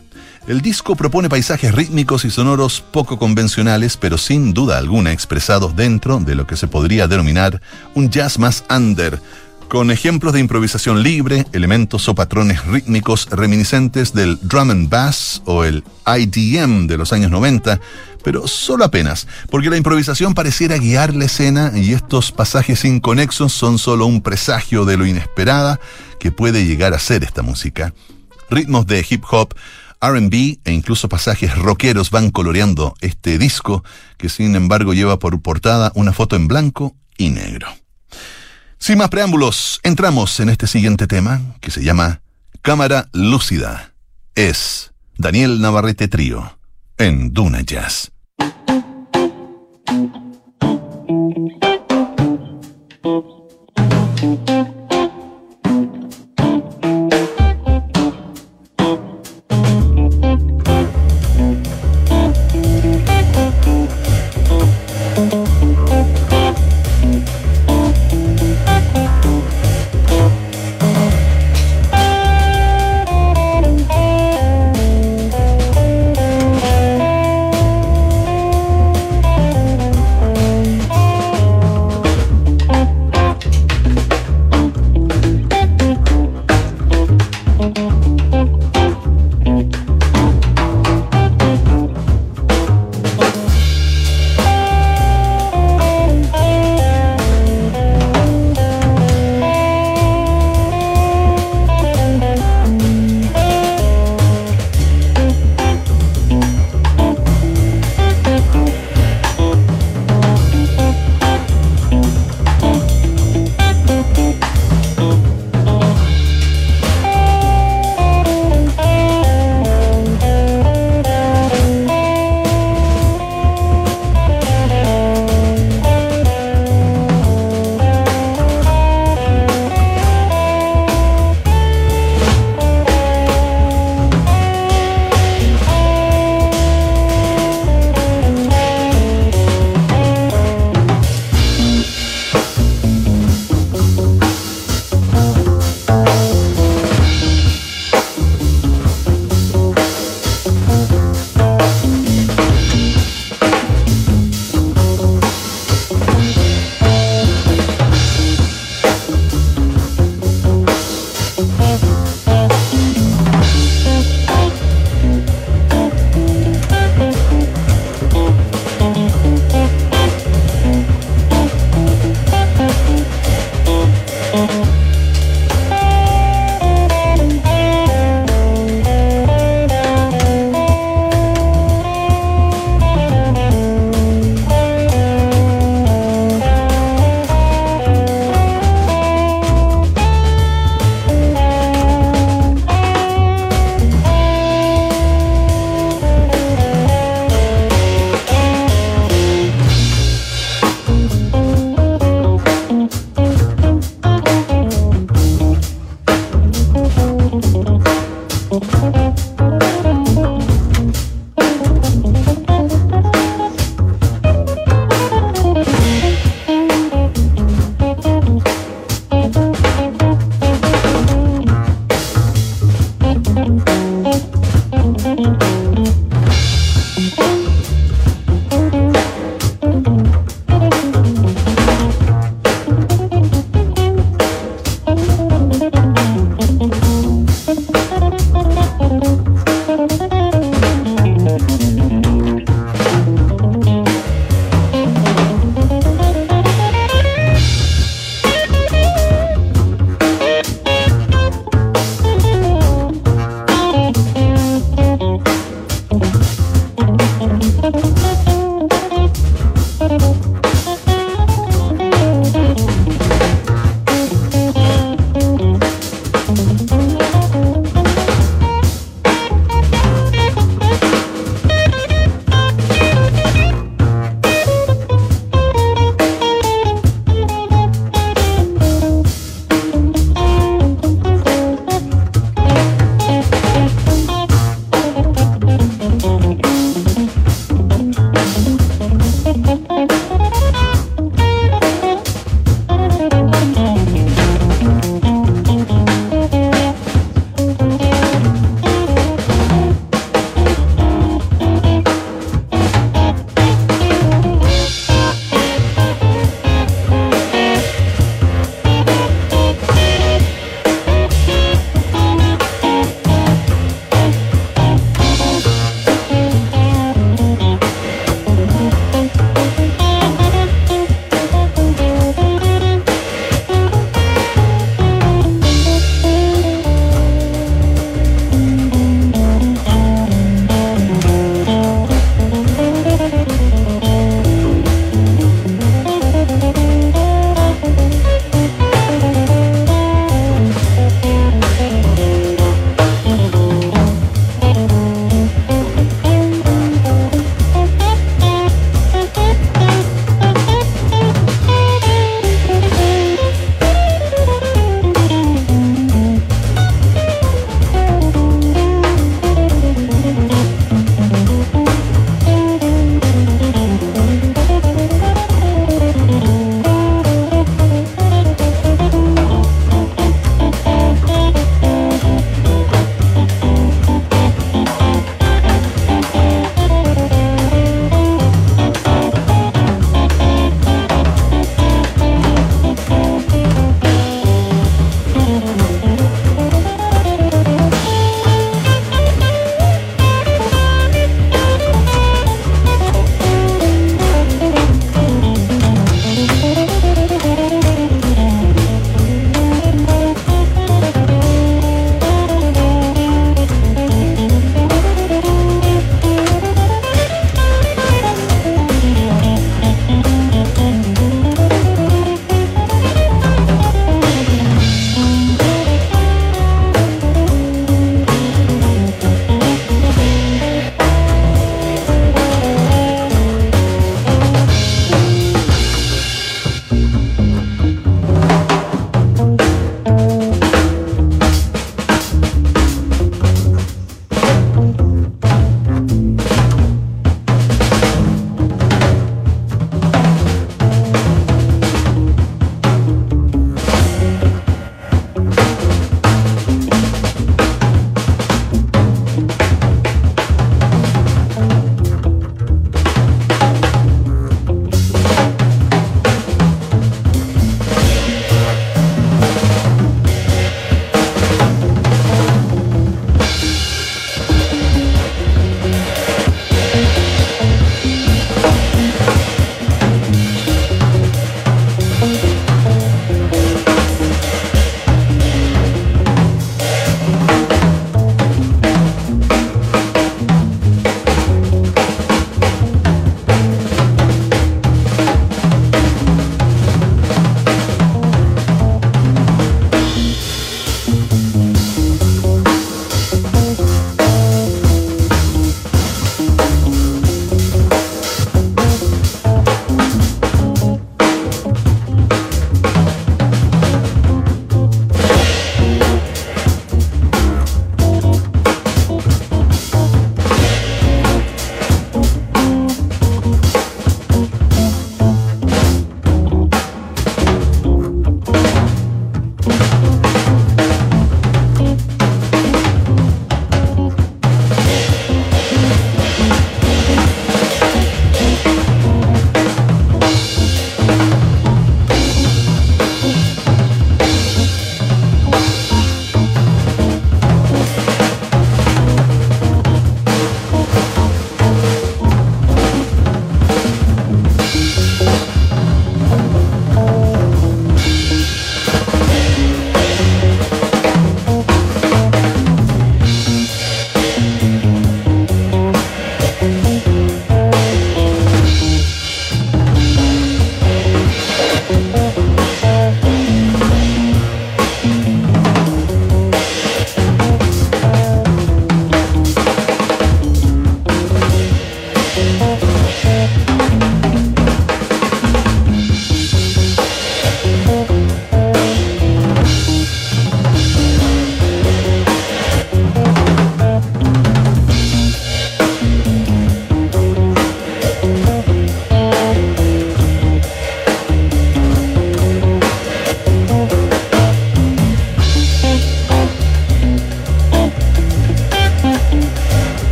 El 0.48 0.62
disco 0.62 0.96
propone 0.96 1.28
paisajes 1.28 1.74
rítmicos 1.74 2.24
y 2.24 2.30
sonoros 2.30 2.82
poco 2.82 3.18
convencionales, 3.18 3.98
pero 3.98 4.18
sin 4.18 4.54
duda 4.54 4.78
alguna 4.78 5.12
expresados 5.12 5.76
dentro 5.76 6.20
de 6.20 6.36
lo 6.36 6.48
que 6.48 6.56
se 6.56 6.68
podría 6.68 7.08
denominar 7.08 7.62
un 7.96 8.10
jazz 8.10 8.40
más 8.40 8.64
under, 8.70 9.20
con 9.68 9.92
ejemplos 9.92 10.34
de 10.34 10.40
improvisación 10.40 11.04
libre, 11.04 11.46
elementos 11.52 12.08
o 12.08 12.16
patrones 12.16 12.66
rítmicos 12.66 13.28
reminiscentes 13.30 14.14
del 14.14 14.40
drum 14.42 14.72
and 14.72 14.90
bass 14.90 15.42
o 15.46 15.64
el 15.64 15.84
IDM 16.06 16.88
de 16.88 16.98
los 16.98 17.12
años 17.12 17.32
90, 17.32 17.80
pero 18.24 18.48
solo 18.48 18.86
apenas, 18.86 19.28
porque 19.50 19.70
la 19.70 19.78
improvisación 19.78 20.34
pareciera 20.34 20.78
guiar 20.78 21.14
la 21.14 21.26
escena 21.26 21.72
y 21.76 21.94
estos 21.94 22.32
pasajes 22.32 22.86
inconexos 22.86 23.54
son 23.54 23.78
solo 23.78 24.06
un 24.06 24.22
presagio 24.22 24.86
de 24.86 24.98
lo 24.98 25.06
inesperada 25.06 25.80
que 26.20 26.32
puede 26.32 26.66
llegar 26.66 26.94
a 26.94 27.00
ser 27.00 27.24
esta 27.24 27.42
música. 27.42 27.94
Ritmos 28.50 28.88
de 28.88 29.06
hip 29.08 29.24
hop, 29.30 29.54
RB 30.02 30.60
e 30.64 30.72
incluso 30.72 31.10
pasajes 31.10 31.58
rockeros 31.58 32.12
van 32.12 32.32
coloreando 32.32 32.96
este 33.02 33.38
disco, 33.38 33.84
que 34.18 34.30
sin 34.30 34.56
embargo 34.56 34.94
lleva 34.94 35.20
por 35.20 35.42
portada 35.42 35.92
una 35.96 36.14
foto 36.14 36.36
en 36.36 36.48
blanco 36.48 36.96
y 37.18 37.32
negro. 37.32 37.68
Sin 38.80 39.00
más 39.00 39.10
preámbulos, 39.10 39.80
entramos 39.84 40.40
en 40.40 40.50
este 40.50 40.68
siguiente 40.68 41.08
tema 41.08 41.42
que 41.60 41.72
se 41.72 41.84
llama 41.84 42.22
Cámara 42.62 43.10
Lúcida. 43.12 43.94
Es 44.36 44.94
Daniel 45.18 45.60
Navarrete 45.60 46.08
Trío 46.08 46.58
en 46.98 47.34
Duna 47.34 47.62
Jazz. 47.62 48.12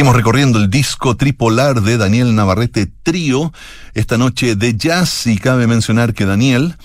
Seguimos 0.00 0.16
recorriendo 0.16 0.58
el 0.58 0.70
disco 0.70 1.14
tripolar 1.14 1.82
de 1.82 1.98
Daniel 1.98 2.34
Navarrete 2.34 2.86
Trío, 2.86 3.52
esta 3.92 4.16
noche 4.16 4.56
de 4.56 4.74
jazz 4.74 5.26
y 5.26 5.36
cabe 5.36 5.66
mencionar 5.66 6.14
que 6.14 6.24
Daniel 6.24 6.76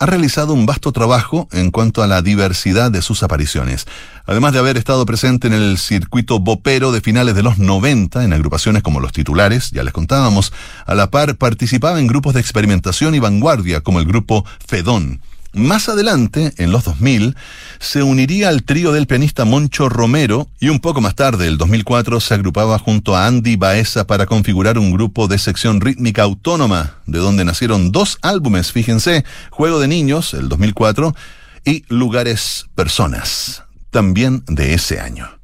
ha 0.00 0.06
realizado 0.06 0.52
un 0.52 0.66
vasto 0.66 0.90
trabajo 0.90 1.48
en 1.52 1.70
cuanto 1.70 2.02
a 2.02 2.08
la 2.08 2.22
diversidad 2.22 2.90
de 2.90 3.02
sus 3.02 3.22
apariciones. 3.22 3.86
Además 4.26 4.52
de 4.52 4.58
haber 4.58 4.78
estado 4.78 5.06
presente 5.06 5.46
en 5.46 5.52
el 5.52 5.78
circuito 5.78 6.40
bopero 6.40 6.90
de 6.90 7.00
finales 7.00 7.36
de 7.36 7.44
los 7.44 7.58
90 7.58 8.24
en 8.24 8.32
agrupaciones 8.32 8.82
como 8.82 8.98
Los 8.98 9.12
Titulares, 9.12 9.70
ya 9.70 9.84
les 9.84 9.92
contábamos, 9.92 10.52
a 10.86 10.96
la 10.96 11.08
par 11.08 11.36
participaba 11.36 12.00
en 12.00 12.08
grupos 12.08 12.34
de 12.34 12.40
experimentación 12.40 13.14
y 13.14 13.20
vanguardia 13.20 13.80
como 13.82 14.00
el 14.00 14.06
grupo 14.06 14.44
Fedón. 14.66 15.20
Más 15.56 15.88
adelante, 15.88 16.52
en 16.58 16.70
los 16.70 16.84
2000, 16.84 17.34
se 17.78 18.02
uniría 18.02 18.50
al 18.50 18.62
trío 18.62 18.92
del 18.92 19.06
pianista 19.06 19.46
Moncho 19.46 19.88
Romero 19.88 20.48
y 20.60 20.68
un 20.68 20.80
poco 20.80 21.00
más 21.00 21.14
tarde, 21.14 21.46
el 21.46 21.56
2004, 21.56 22.20
se 22.20 22.34
agrupaba 22.34 22.78
junto 22.78 23.16
a 23.16 23.26
Andy 23.26 23.56
Baeza 23.56 24.06
para 24.06 24.26
configurar 24.26 24.78
un 24.78 24.92
grupo 24.92 25.28
de 25.28 25.38
sección 25.38 25.80
rítmica 25.80 26.24
autónoma, 26.24 26.96
de 27.06 27.20
donde 27.20 27.46
nacieron 27.46 27.90
dos 27.90 28.18
álbumes, 28.20 28.70
fíjense, 28.70 29.24
Juego 29.48 29.80
de 29.80 29.88
Niños, 29.88 30.34
el 30.34 30.50
2004, 30.50 31.16
y 31.64 31.86
Lugares 31.88 32.66
Personas, 32.74 33.62
también 33.90 34.44
de 34.48 34.74
ese 34.74 35.00
año. 35.00 35.35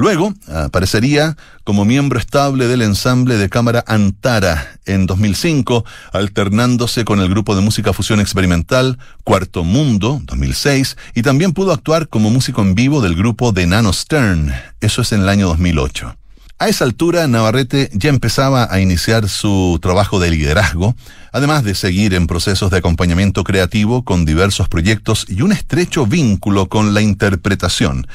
Luego 0.00 0.32
aparecería 0.48 1.36
como 1.62 1.84
miembro 1.84 2.18
estable 2.18 2.68
del 2.68 2.80
ensamble 2.80 3.36
de 3.36 3.50
cámara 3.50 3.84
Antara 3.86 4.78
en 4.86 5.04
2005, 5.04 5.84
alternándose 6.14 7.04
con 7.04 7.20
el 7.20 7.28
grupo 7.28 7.54
de 7.54 7.60
música 7.60 7.92
fusión 7.92 8.18
experimental 8.18 8.98
Cuarto 9.24 9.62
Mundo 9.62 10.22
2006 10.24 10.96
y 11.14 11.20
también 11.20 11.52
pudo 11.52 11.70
actuar 11.70 12.08
como 12.08 12.30
músico 12.30 12.62
en 12.62 12.74
vivo 12.74 13.02
del 13.02 13.14
grupo 13.14 13.52
de 13.52 13.66
Nano 13.66 13.92
Stern, 13.92 14.54
eso 14.80 15.02
es 15.02 15.12
en 15.12 15.20
el 15.20 15.28
año 15.28 15.48
2008. 15.48 16.16
A 16.58 16.68
esa 16.68 16.84
altura, 16.84 17.26
Navarrete 17.26 17.90
ya 17.92 18.08
empezaba 18.08 18.72
a 18.72 18.80
iniciar 18.80 19.28
su 19.28 19.78
trabajo 19.82 20.18
de 20.18 20.30
liderazgo, 20.30 20.94
además 21.30 21.62
de 21.62 21.74
seguir 21.74 22.14
en 22.14 22.26
procesos 22.26 22.70
de 22.70 22.78
acompañamiento 22.78 23.44
creativo 23.44 24.02
con 24.02 24.24
diversos 24.24 24.66
proyectos 24.66 25.26
y 25.28 25.42
un 25.42 25.52
estrecho 25.52 26.06
vínculo 26.06 26.70
con 26.70 26.94
la 26.94 27.02
interpretación 27.02 28.06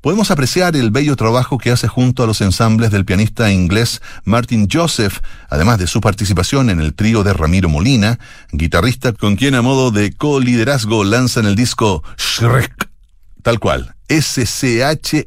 podemos 0.00 0.30
apreciar 0.30 0.76
el 0.76 0.90
bello 0.90 1.16
trabajo 1.16 1.58
que 1.58 1.70
hace 1.70 1.88
junto 1.88 2.22
a 2.22 2.26
los 2.26 2.40
ensambles 2.40 2.90
del 2.90 3.04
pianista 3.04 3.50
inglés 3.50 4.00
Martin 4.24 4.68
Joseph, 4.70 5.18
además 5.48 5.78
de 5.78 5.86
su 5.86 6.00
participación 6.00 6.70
en 6.70 6.80
el 6.80 6.94
trío 6.94 7.24
de 7.24 7.32
Ramiro 7.32 7.68
Molina, 7.68 8.18
guitarrista 8.52 9.12
con 9.12 9.36
quien 9.36 9.54
a 9.54 9.62
modo 9.62 9.90
de 9.90 10.12
co-liderazgo 10.12 11.04
lanzan 11.04 11.46
el 11.46 11.56
disco 11.56 12.02
Shrek, 12.16 12.88
tal 13.42 13.58
cual, 13.58 13.94
SCHFRTK 14.08 15.26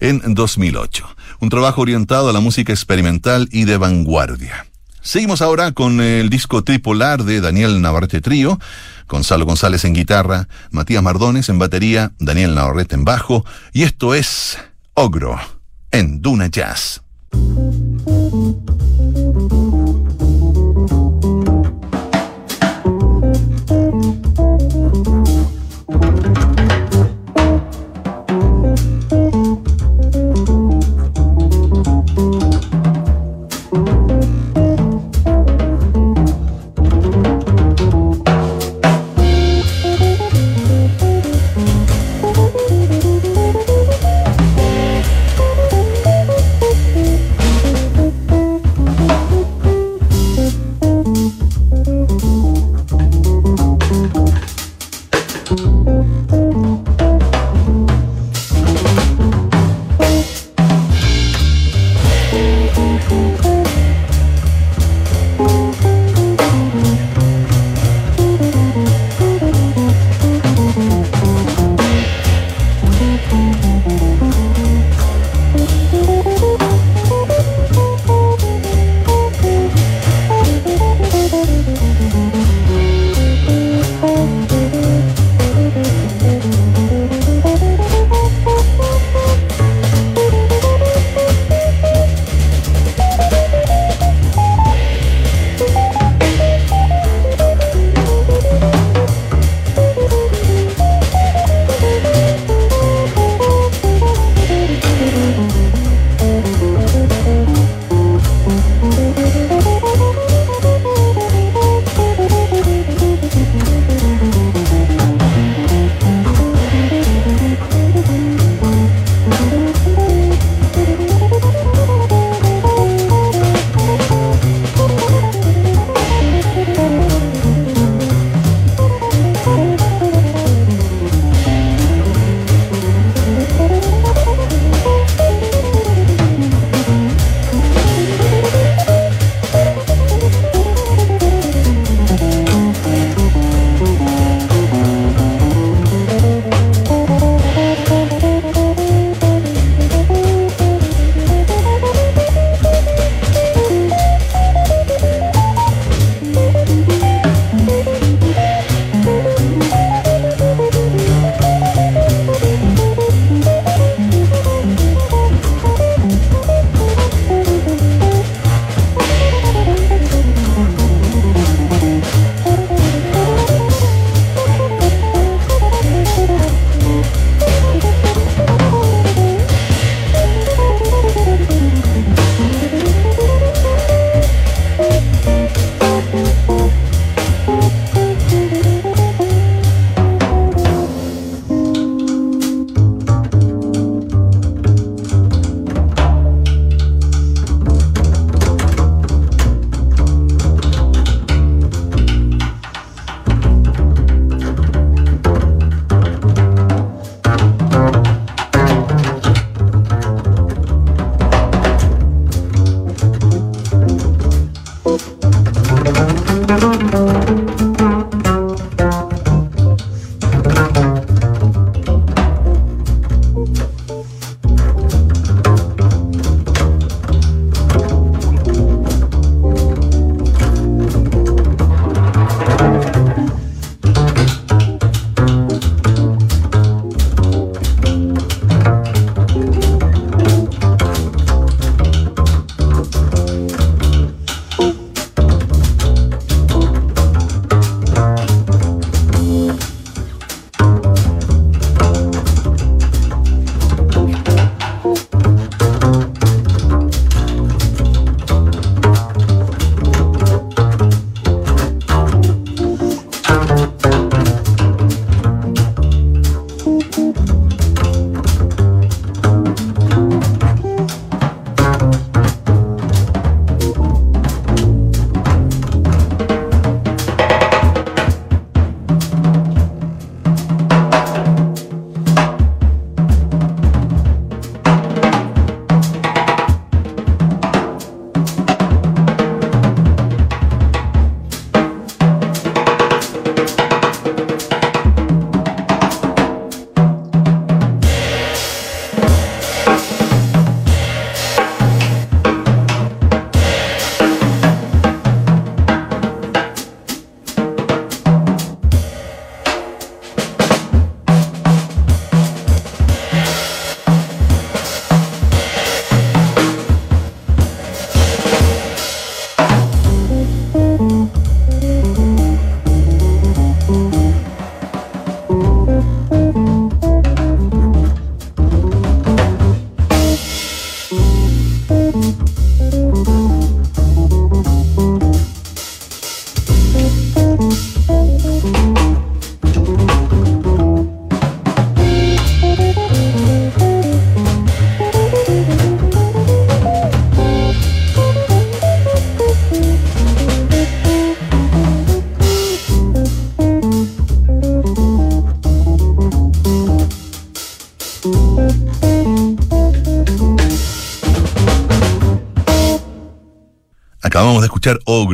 en 0.00 0.34
2008. 0.34 1.16
Un 1.40 1.48
trabajo 1.48 1.82
orientado 1.82 2.28
a 2.28 2.32
la 2.32 2.40
música 2.40 2.72
experimental 2.72 3.48
y 3.52 3.64
de 3.64 3.76
vanguardia. 3.76 4.69
Seguimos 5.02 5.40
ahora 5.42 5.72
con 5.72 6.00
el 6.00 6.28
disco 6.28 6.62
tripolar 6.62 7.24
de 7.24 7.40
Daniel 7.40 7.80
Navarrete 7.80 8.20
Trío, 8.20 8.58
Gonzalo 9.08 9.46
González 9.46 9.84
en 9.84 9.94
guitarra, 9.94 10.48
Matías 10.70 11.02
Mardones 11.02 11.48
en 11.48 11.58
batería, 11.58 12.12
Daniel 12.18 12.54
Navarrete 12.54 12.96
en 12.96 13.04
bajo, 13.04 13.44
y 13.72 13.84
esto 13.84 14.14
es 14.14 14.58
Ogro 14.94 15.38
en 15.90 16.20
Duna 16.20 16.48
Jazz. 16.48 17.02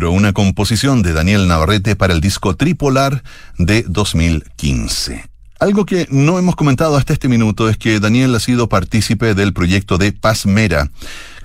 Una 0.05 0.35
composición 0.35 1.03
de 1.03 1.15
Daniel 1.15 1.49
Navarrete 1.49 1.97
para 1.97 2.13
el 2.13 2.21
disco 2.21 2.55
Tripolar 2.55 3.23
de 3.57 3.83
2015. 3.89 5.25
Algo 5.59 5.87
que 5.87 6.07
no 6.11 6.39
hemos 6.39 6.55
comentado 6.55 6.97
hasta 6.97 7.15
este 7.15 7.29
minuto 7.29 7.71
es 7.71 7.79
que 7.79 7.99
Daniel 7.99 8.35
ha 8.35 8.41
sido 8.41 8.69
partícipe 8.69 9.35
del 9.35 9.55
proyecto 9.55 9.97
de 9.97 10.13
Paz 10.13 10.45
Mera, 10.45 10.91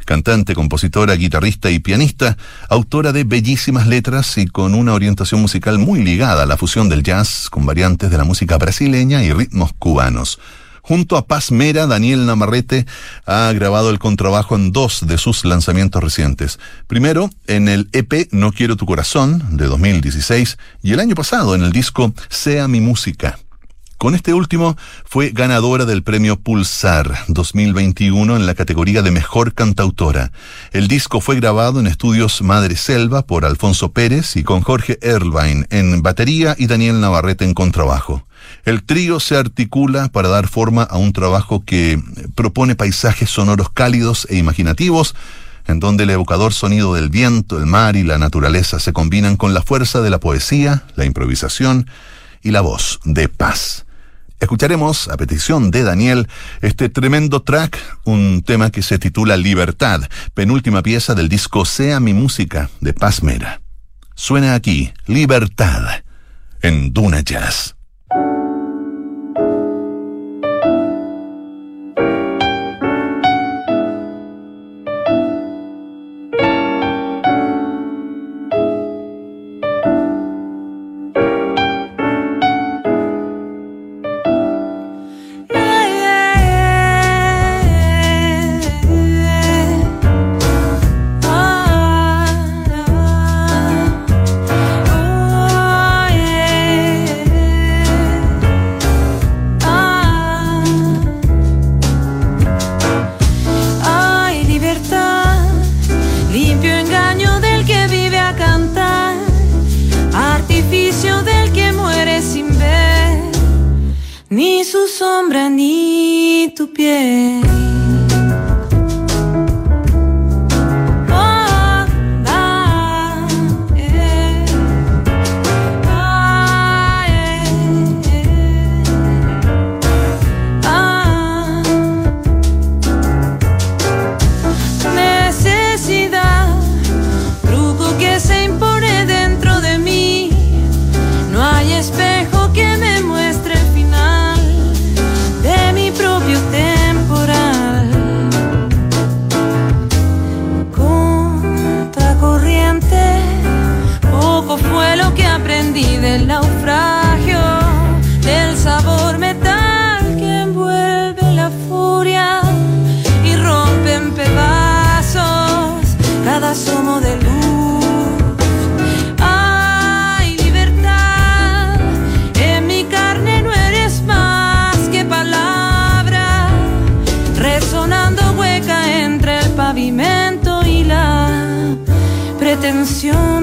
cantante, 0.05 0.53
compositora, 0.53 1.15
guitarrista 1.15 1.71
y 1.71 1.79
pianista, 1.79 2.37
autora 2.67 3.13
de 3.13 3.23
bellísimas 3.23 3.87
letras 3.87 4.37
y 4.37 4.47
con 4.47 4.75
una 4.75 4.93
orientación 4.93 5.41
musical 5.41 5.79
muy 5.79 6.03
ligada 6.03 6.43
a 6.43 6.45
la 6.45 6.57
fusión 6.57 6.89
del 6.89 7.03
jazz 7.03 7.49
con 7.49 7.65
variantes 7.65 8.11
de 8.11 8.17
la 8.17 8.25
música 8.25 8.57
brasileña 8.57 9.23
y 9.23 9.31
ritmos 9.31 9.71
cubanos. 9.79 10.39
Junto 10.81 11.17
a 11.17 11.25
Paz 11.25 11.51
Mera, 11.51 11.87
Daniel 11.87 12.25
Namarrete 12.25 12.85
ha 13.25 13.51
grabado 13.53 13.89
el 13.89 13.99
contrabajo 13.99 14.55
en 14.55 14.71
dos 14.71 15.05
de 15.05 15.17
sus 15.17 15.45
lanzamientos 15.45 16.03
recientes. 16.03 16.59
Primero, 16.87 17.29
en 17.47 17.69
el 17.69 17.89
EP 17.93 18.29
No 18.31 18.51
Quiero 18.51 18.75
Tu 18.75 18.85
Corazón, 18.85 19.57
de 19.57 19.65
2016, 19.65 20.57
y 20.81 20.93
el 20.93 20.99
año 20.99 21.15
pasado 21.15 21.55
en 21.55 21.63
el 21.63 21.71
disco 21.71 22.13
Sea 22.29 22.67
Mi 22.67 22.81
Música. 22.81 23.37
Con 24.01 24.15
este 24.15 24.33
último 24.33 24.77
fue 25.05 25.29
ganadora 25.29 25.85
del 25.85 26.01
premio 26.01 26.35
Pulsar 26.35 27.19
2021 27.27 28.35
en 28.35 28.47
la 28.47 28.55
categoría 28.55 29.03
de 29.03 29.11
Mejor 29.11 29.53
Cantautora. 29.53 30.31
El 30.71 30.87
disco 30.87 31.21
fue 31.21 31.35
grabado 31.35 31.79
en 31.79 31.85
estudios 31.85 32.41
Madre 32.41 32.77
Selva 32.77 33.27
por 33.27 33.45
Alfonso 33.45 33.91
Pérez 33.91 34.35
y 34.37 34.43
con 34.43 34.61
Jorge 34.61 34.97
Erlwein 35.03 35.67
en 35.69 36.01
batería 36.01 36.55
y 36.57 36.65
Daniel 36.65 36.99
Navarrete 36.99 37.45
en 37.45 37.53
contrabajo. 37.53 38.25
El 38.63 38.83
trío 38.83 39.19
se 39.19 39.37
articula 39.37 40.09
para 40.09 40.29
dar 40.29 40.47
forma 40.47 40.83
a 40.83 40.97
un 40.97 41.13
trabajo 41.13 41.63
que 41.65 42.01
propone 42.35 42.75
paisajes 42.75 43.29
sonoros 43.29 43.69
cálidos 43.71 44.27
e 44.29 44.37
imaginativos, 44.37 45.15
en 45.67 45.79
donde 45.79 46.03
el 46.03 46.11
evocador 46.11 46.53
sonido 46.53 46.93
del 46.93 47.09
viento, 47.09 47.57
el 47.57 47.65
mar 47.65 47.95
y 47.95 48.03
la 48.03 48.17
naturaleza 48.17 48.79
se 48.79 48.93
combinan 48.93 49.37
con 49.37 49.53
la 49.53 49.61
fuerza 49.61 50.01
de 50.01 50.09
la 50.09 50.19
poesía, 50.19 50.83
la 50.95 51.05
improvisación 51.05 51.87
y 52.43 52.51
la 52.51 52.61
voz 52.61 52.99
de 53.03 53.29
paz. 53.29 53.85
Escucharemos, 54.39 55.07
a 55.07 55.17
petición 55.17 55.69
de 55.69 55.83
Daniel, 55.83 56.27
este 56.61 56.89
tremendo 56.89 57.43
track, 57.43 57.77
un 58.05 58.41
tema 58.43 58.71
que 58.71 58.81
se 58.81 58.97
titula 58.97 59.37
Libertad, 59.37 60.01
penúltima 60.33 60.81
pieza 60.81 61.13
del 61.13 61.29
disco 61.29 61.63
Sea 61.63 61.99
mi 61.99 62.13
música 62.13 62.71
de 62.79 62.93
Paz 62.93 63.21
Mera. 63.21 63.61
Suena 64.15 64.55
aquí, 64.55 64.91
Libertad, 65.05 66.03
en 66.63 66.91
Duna 66.91 67.21
Jazz. 67.21 67.75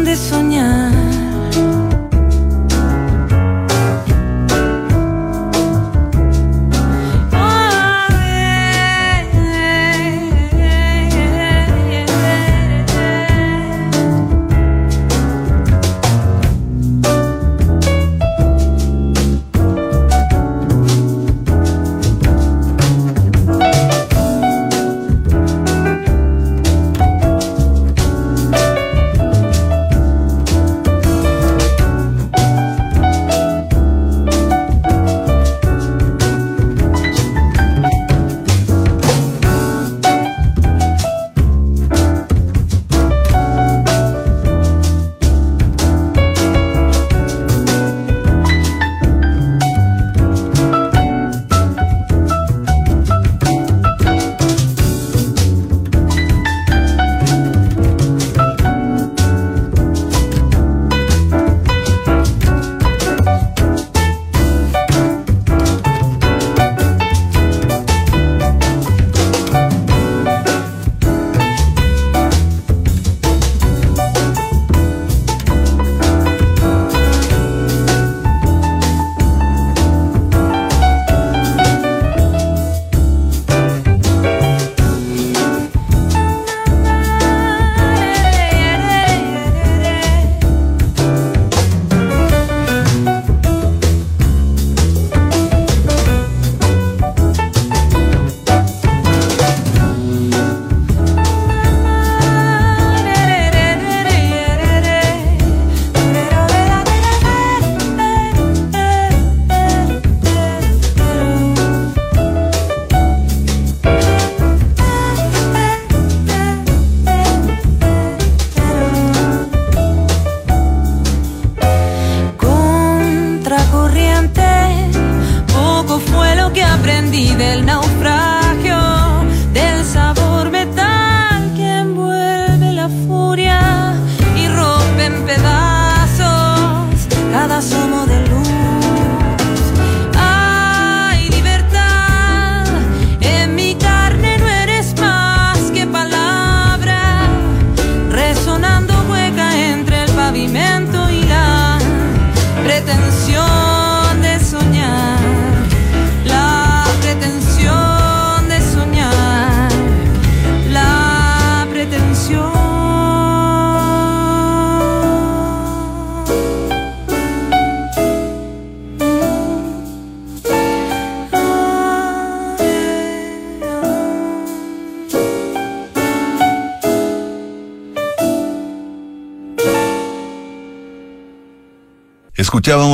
De 0.08 0.16
soñar. 0.16 1.07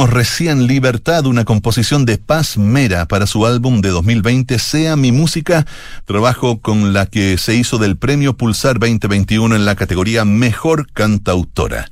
Recién 0.06 0.66
Libertad, 0.66 1.26
una 1.26 1.44
composición 1.44 2.04
de 2.04 2.18
Paz 2.18 2.58
Mera 2.58 3.06
para 3.06 3.26
su 3.26 3.46
álbum 3.46 3.80
de 3.80 3.90
2020, 3.90 4.58
Sea 4.58 4.96
mi 4.96 5.12
música, 5.12 5.66
trabajo 6.04 6.60
con 6.60 6.92
la 6.92 7.06
que 7.06 7.38
se 7.38 7.54
hizo 7.54 7.78
del 7.78 7.96
Premio 7.96 8.36
Pulsar 8.36 8.78
2021 8.78 9.56
en 9.56 9.64
la 9.64 9.76
categoría 9.76 10.24
Mejor 10.24 10.90
Cantautora. 10.92 11.86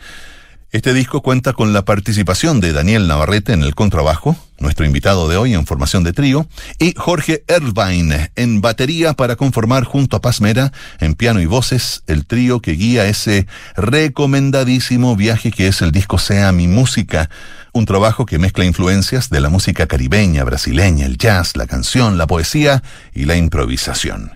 Este 0.73 0.95
disco 0.95 1.21
cuenta 1.21 1.53
con 1.53 1.75
la 1.75 1.85
participación 1.85 2.61
de 2.61 2.73
Daniel 2.73 3.07
Navarrete 3.07 3.53
en 3.53 3.63
el 3.63 3.75
contrabajo, 3.75 4.37
nuestro 4.59 4.87
invitado 4.87 5.29
de 5.29 5.37
hoy 5.37 5.53
en 5.53 5.67
formación 5.67 6.03
de 6.03 6.15
trío, 6.15 6.47
y 6.79 6.95
Jorge 6.97 7.45
Ervine 7.47 8.33
en 8.37 8.63
batería 8.63 9.13
para 9.13 9.37
conformar 9.37 9.85
junto 9.85 10.17
a 10.17 10.23
Paz 10.23 10.41
Mera 10.41 10.73
en 10.99 11.15
piano 11.15 11.43
y 11.43 11.47
voces 11.47 12.05
el 12.07 12.25
trío 12.25 12.61
que 12.61 12.73
guía 12.73 13.07
ese 13.07 13.47
recomendadísimo 13.77 15.15
viaje 15.15 15.51
que 15.51 15.67
es 15.67 15.83
el 15.83 15.93
disco 15.93 16.19
Sea 16.19 16.53
mi 16.53 16.69
música, 16.69 17.29
un 17.73 17.87
trabajo 17.87 18.27
que 18.27 18.39
mezcla 18.39 18.65
influencias 18.65 19.31
de 19.31 19.41
la 19.41 19.49
música 19.49 19.87
caribeña, 19.87 20.45
brasileña, 20.45 21.07
el 21.07 21.19
jazz, 21.19 21.57
la 21.57 21.67
canción, 21.67 22.19
la 22.19 22.27
poesía 22.27 22.83
y 23.15 23.25
la 23.25 23.37
improvisación. 23.37 24.33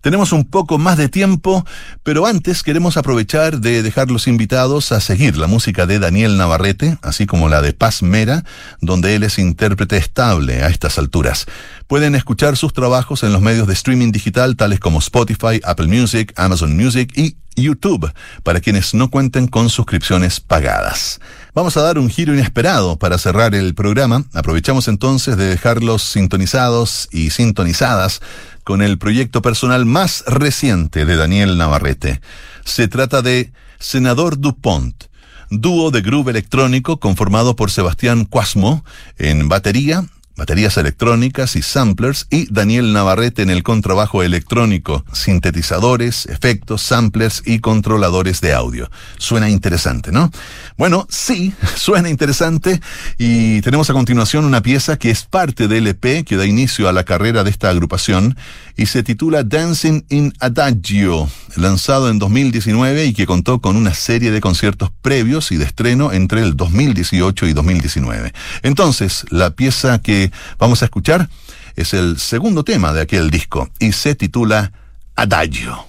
Tenemos 0.00 0.30
un 0.30 0.44
poco 0.44 0.78
más 0.78 0.96
de 0.96 1.08
tiempo, 1.08 1.66
pero 2.04 2.26
antes 2.26 2.62
queremos 2.62 2.96
aprovechar 2.96 3.58
de 3.58 3.82
dejar 3.82 4.10
los 4.10 4.28
invitados 4.28 4.92
a 4.92 5.00
seguir 5.00 5.36
la 5.36 5.48
música 5.48 5.86
de 5.86 5.98
Daniel 5.98 6.36
Navarrete, 6.36 6.98
así 7.02 7.26
como 7.26 7.48
la 7.48 7.60
de 7.60 7.72
Paz 7.72 8.02
Mera, 8.02 8.44
donde 8.80 9.16
él 9.16 9.24
es 9.24 9.40
intérprete 9.40 9.96
estable 9.96 10.62
a 10.62 10.68
estas 10.68 10.98
alturas. 10.98 11.46
Pueden 11.88 12.14
escuchar 12.14 12.56
sus 12.56 12.72
trabajos 12.72 13.24
en 13.24 13.32
los 13.32 13.42
medios 13.42 13.66
de 13.66 13.74
streaming 13.74 14.12
digital 14.12 14.54
tales 14.54 14.78
como 14.78 15.00
Spotify, 15.00 15.60
Apple 15.64 15.88
Music, 15.88 16.32
Amazon 16.36 16.76
Music 16.76 17.12
y 17.16 17.36
YouTube, 17.56 18.12
para 18.44 18.60
quienes 18.60 18.94
no 18.94 19.10
cuenten 19.10 19.48
con 19.48 19.68
suscripciones 19.68 20.38
pagadas. 20.38 21.20
Vamos 21.54 21.76
a 21.76 21.82
dar 21.82 21.98
un 21.98 22.10
giro 22.10 22.34
inesperado 22.34 22.98
para 22.98 23.18
cerrar 23.18 23.54
el 23.54 23.74
programa. 23.74 24.24
Aprovechamos 24.34 24.86
entonces 24.86 25.36
de 25.36 25.46
dejarlos 25.46 26.02
sintonizados 26.02 27.08
y 27.10 27.30
sintonizadas 27.30 28.20
con 28.64 28.82
el 28.82 28.98
proyecto 28.98 29.40
personal 29.40 29.86
más 29.86 30.24
reciente 30.26 31.06
de 31.06 31.16
Daniel 31.16 31.56
Navarrete. 31.56 32.20
Se 32.64 32.86
trata 32.86 33.22
de 33.22 33.50
Senador 33.78 34.38
Dupont, 34.38 35.04
dúo 35.50 35.90
de 35.90 36.02
groove 36.02 36.30
electrónico 36.30 37.00
conformado 37.00 37.56
por 37.56 37.70
Sebastián 37.70 38.26
Cuasmo 38.26 38.84
en 39.16 39.48
batería, 39.48 40.04
baterías 40.36 40.76
electrónicas 40.76 41.56
y 41.56 41.62
samplers, 41.62 42.26
y 42.30 42.46
Daniel 42.52 42.92
Navarrete 42.92 43.42
en 43.42 43.50
el 43.50 43.64
contrabajo 43.64 44.22
electrónico, 44.22 45.04
sintetizadores, 45.12 46.26
efectos, 46.26 46.80
samplers 46.82 47.42
y 47.44 47.58
controladores 47.58 48.40
de 48.40 48.52
audio. 48.52 48.88
Suena 49.18 49.50
interesante, 49.50 50.12
¿no? 50.12 50.30
Bueno, 50.78 51.08
sí, 51.10 51.52
suena 51.76 52.08
interesante 52.08 52.80
y 53.18 53.60
tenemos 53.62 53.90
a 53.90 53.94
continuación 53.94 54.44
una 54.44 54.62
pieza 54.62 54.96
que 54.96 55.10
es 55.10 55.24
parte 55.24 55.66
del 55.66 55.88
EP 55.88 56.24
que 56.24 56.36
da 56.36 56.46
inicio 56.46 56.88
a 56.88 56.92
la 56.92 57.02
carrera 57.02 57.42
de 57.42 57.50
esta 57.50 57.68
agrupación 57.68 58.38
y 58.76 58.86
se 58.86 59.02
titula 59.02 59.42
Dancing 59.42 60.04
in 60.08 60.32
Adagio, 60.38 61.28
lanzado 61.56 62.08
en 62.08 62.20
2019 62.20 63.06
y 63.06 63.12
que 63.12 63.26
contó 63.26 63.60
con 63.60 63.74
una 63.74 63.92
serie 63.92 64.30
de 64.30 64.40
conciertos 64.40 64.92
previos 65.02 65.50
y 65.50 65.56
de 65.56 65.64
estreno 65.64 66.12
entre 66.12 66.42
el 66.42 66.56
2018 66.56 67.46
y 67.48 67.52
2019. 67.54 68.32
Entonces, 68.62 69.26
la 69.30 69.50
pieza 69.50 70.00
que 70.00 70.30
vamos 70.60 70.82
a 70.82 70.84
escuchar 70.84 71.28
es 71.74 71.92
el 71.92 72.20
segundo 72.20 72.62
tema 72.62 72.92
de 72.92 73.00
aquel 73.00 73.30
disco 73.30 73.68
y 73.80 73.90
se 73.90 74.14
titula 74.14 74.70
Adagio 75.16 75.88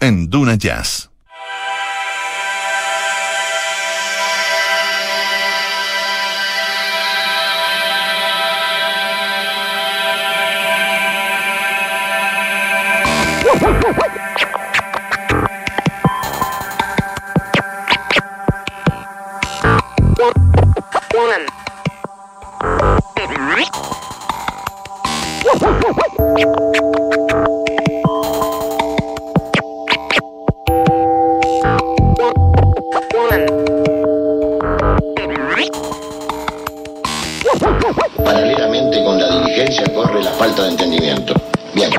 en 0.00 0.28
Duna 0.28 0.56
Jazz. 0.56 1.07
Paralelamente 38.24 39.02
con 39.04 39.18
la 39.18 39.28
diligencia 39.28 39.92
corre 39.92 40.22
la 40.22 40.30
falta 40.32 40.62
de 40.62 40.70
entendimiento. 40.70 41.34
Bien. 41.74 41.90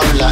habla. 0.00 0.29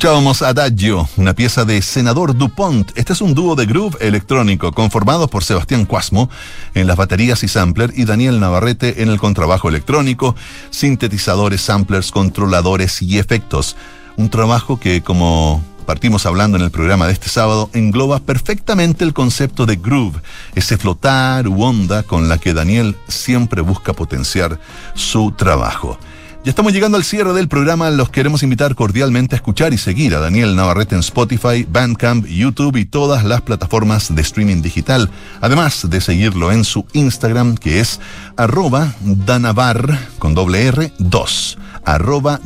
Escuchábamos 0.00 0.40
Adagio, 0.40 1.06
una 1.18 1.34
pieza 1.34 1.66
de 1.66 1.82
Senador 1.82 2.34
Dupont. 2.34 2.90
Este 2.94 3.12
es 3.12 3.20
un 3.20 3.34
dúo 3.34 3.54
de 3.54 3.66
groove 3.66 3.98
electrónico 4.00 4.72
conformado 4.72 5.28
por 5.28 5.44
Sebastián 5.44 5.84
Cuasmo 5.84 6.30
en 6.72 6.86
las 6.86 6.96
baterías 6.96 7.42
y 7.42 7.48
sampler 7.48 7.92
y 7.94 8.06
Daniel 8.06 8.40
Navarrete 8.40 9.02
en 9.02 9.10
el 9.10 9.20
contrabajo 9.20 9.68
electrónico, 9.68 10.34
sintetizadores, 10.70 11.60
samplers, 11.60 12.12
controladores 12.12 13.02
y 13.02 13.18
efectos. 13.18 13.76
Un 14.16 14.30
trabajo 14.30 14.80
que, 14.80 15.02
como 15.02 15.62
partimos 15.84 16.24
hablando 16.24 16.56
en 16.56 16.62
el 16.64 16.70
programa 16.70 17.06
de 17.06 17.12
este 17.12 17.28
sábado, 17.28 17.68
engloba 17.74 18.20
perfectamente 18.20 19.04
el 19.04 19.12
concepto 19.12 19.66
de 19.66 19.76
groove, 19.76 20.22
ese 20.54 20.78
flotar 20.78 21.46
u 21.46 21.62
onda 21.62 22.04
con 22.04 22.30
la 22.30 22.38
que 22.38 22.54
Daniel 22.54 22.96
siempre 23.06 23.60
busca 23.60 23.92
potenciar 23.92 24.58
su 24.94 25.32
trabajo. 25.32 25.98
Ya 26.42 26.48
estamos 26.48 26.72
llegando 26.72 26.96
al 26.96 27.04
cierre 27.04 27.34
del 27.34 27.48
programa. 27.48 27.90
Los 27.90 28.08
queremos 28.08 28.42
invitar 28.42 28.74
cordialmente 28.74 29.34
a 29.34 29.36
escuchar 29.36 29.74
y 29.74 29.78
seguir 29.78 30.14
a 30.14 30.20
Daniel 30.20 30.56
Navarrete 30.56 30.94
en 30.94 31.00
Spotify, 31.00 31.66
Bandcamp, 31.70 32.24
YouTube 32.26 32.76
y 32.76 32.86
todas 32.86 33.24
las 33.24 33.42
plataformas 33.42 34.14
de 34.14 34.22
streaming 34.22 34.62
digital. 34.62 35.10
Además 35.42 35.90
de 35.90 36.00
seguirlo 36.00 36.50
en 36.50 36.64
su 36.64 36.86
Instagram, 36.94 37.58
que 37.58 37.80
es 37.80 38.00
arroba 38.38 38.94
danabar 39.02 39.98
con 40.18 40.34
doble 40.34 40.66
R 40.66 40.92
2. 40.98 41.58
Arroba 41.84 42.40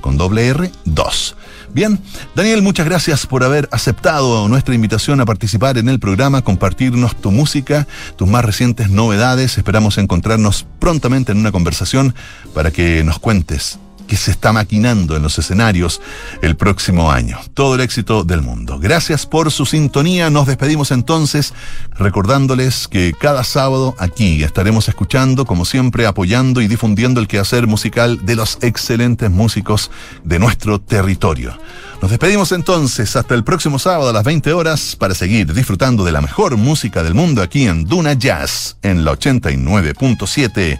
con 0.00 0.16
doble 0.16 0.46
R 0.48 0.70
2. 0.84 1.36
Bien, 1.74 2.00
Daniel, 2.34 2.62
muchas 2.62 2.86
gracias 2.86 3.26
por 3.26 3.44
haber 3.44 3.68
aceptado 3.72 4.48
nuestra 4.48 4.74
invitación 4.74 5.20
a 5.20 5.26
participar 5.26 5.76
en 5.78 5.88
el 5.88 5.98
programa, 5.98 6.42
compartirnos 6.42 7.14
tu 7.20 7.30
música, 7.30 7.86
tus 8.16 8.26
más 8.28 8.44
recientes 8.44 8.90
novedades. 8.90 9.58
Esperamos 9.58 9.98
encontrarnos 9.98 10.66
prontamente 10.78 11.32
en 11.32 11.38
una 11.38 11.52
conversación 11.52 12.14
para 12.54 12.70
que 12.70 13.04
nos 13.04 13.18
cuentes 13.18 13.78
que 14.08 14.16
se 14.16 14.32
está 14.32 14.52
maquinando 14.52 15.14
en 15.14 15.22
los 15.22 15.38
escenarios 15.38 16.00
el 16.42 16.56
próximo 16.56 17.12
año. 17.12 17.38
Todo 17.54 17.76
el 17.76 17.82
éxito 17.82 18.24
del 18.24 18.42
mundo. 18.42 18.80
Gracias 18.80 19.26
por 19.26 19.52
su 19.52 19.66
sintonía. 19.66 20.30
Nos 20.30 20.46
despedimos 20.46 20.90
entonces 20.90 21.54
recordándoles 21.92 22.88
que 22.88 23.12
cada 23.12 23.44
sábado 23.44 23.94
aquí 23.98 24.42
estaremos 24.42 24.88
escuchando, 24.88 25.44
como 25.44 25.64
siempre, 25.64 26.06
apoyando 26.06 26.60
y 26.60 26.66
difundiendo 26.66 27.20
el 27.20 27.28
quehacer 27.28 27.66
musical 27.66 28.24
de 28.24 28.34
los 28.34 28.58
excelentes 28.62 29.30
músicos 29.30 29.90
de 30.24 30.38
nuestro 30.38 30.80
territorio. 30.80 31.56
Nos 32.00 32.10
despedimos 32.10 32.52
entonces 32.52 33.16
hasta 33.16 33.34
el 33.34 33.44
próximo 33.44 33.78
sábado 33.78 34.10
a 34.10 34.12
las 34.12 34.24
20 34.24 34.52
horas 34.52 34.96
para 34.96 35.14
seguir 35.14 35.52
disfrutando 35.52 36.04
de 36.04 36.12
la 36.12 36.20
mejor 36.20 36.56
música 36.56 37.02
del 37.02 37.14
mundo 37.14 37.42
aquí 37.42 37.66
en 37.66 37.84
Duna 37.84 38.14
Jazz 38.14 38.76
en 38.82 39.04
la 39.04 39.12
89.7 39.12 40.78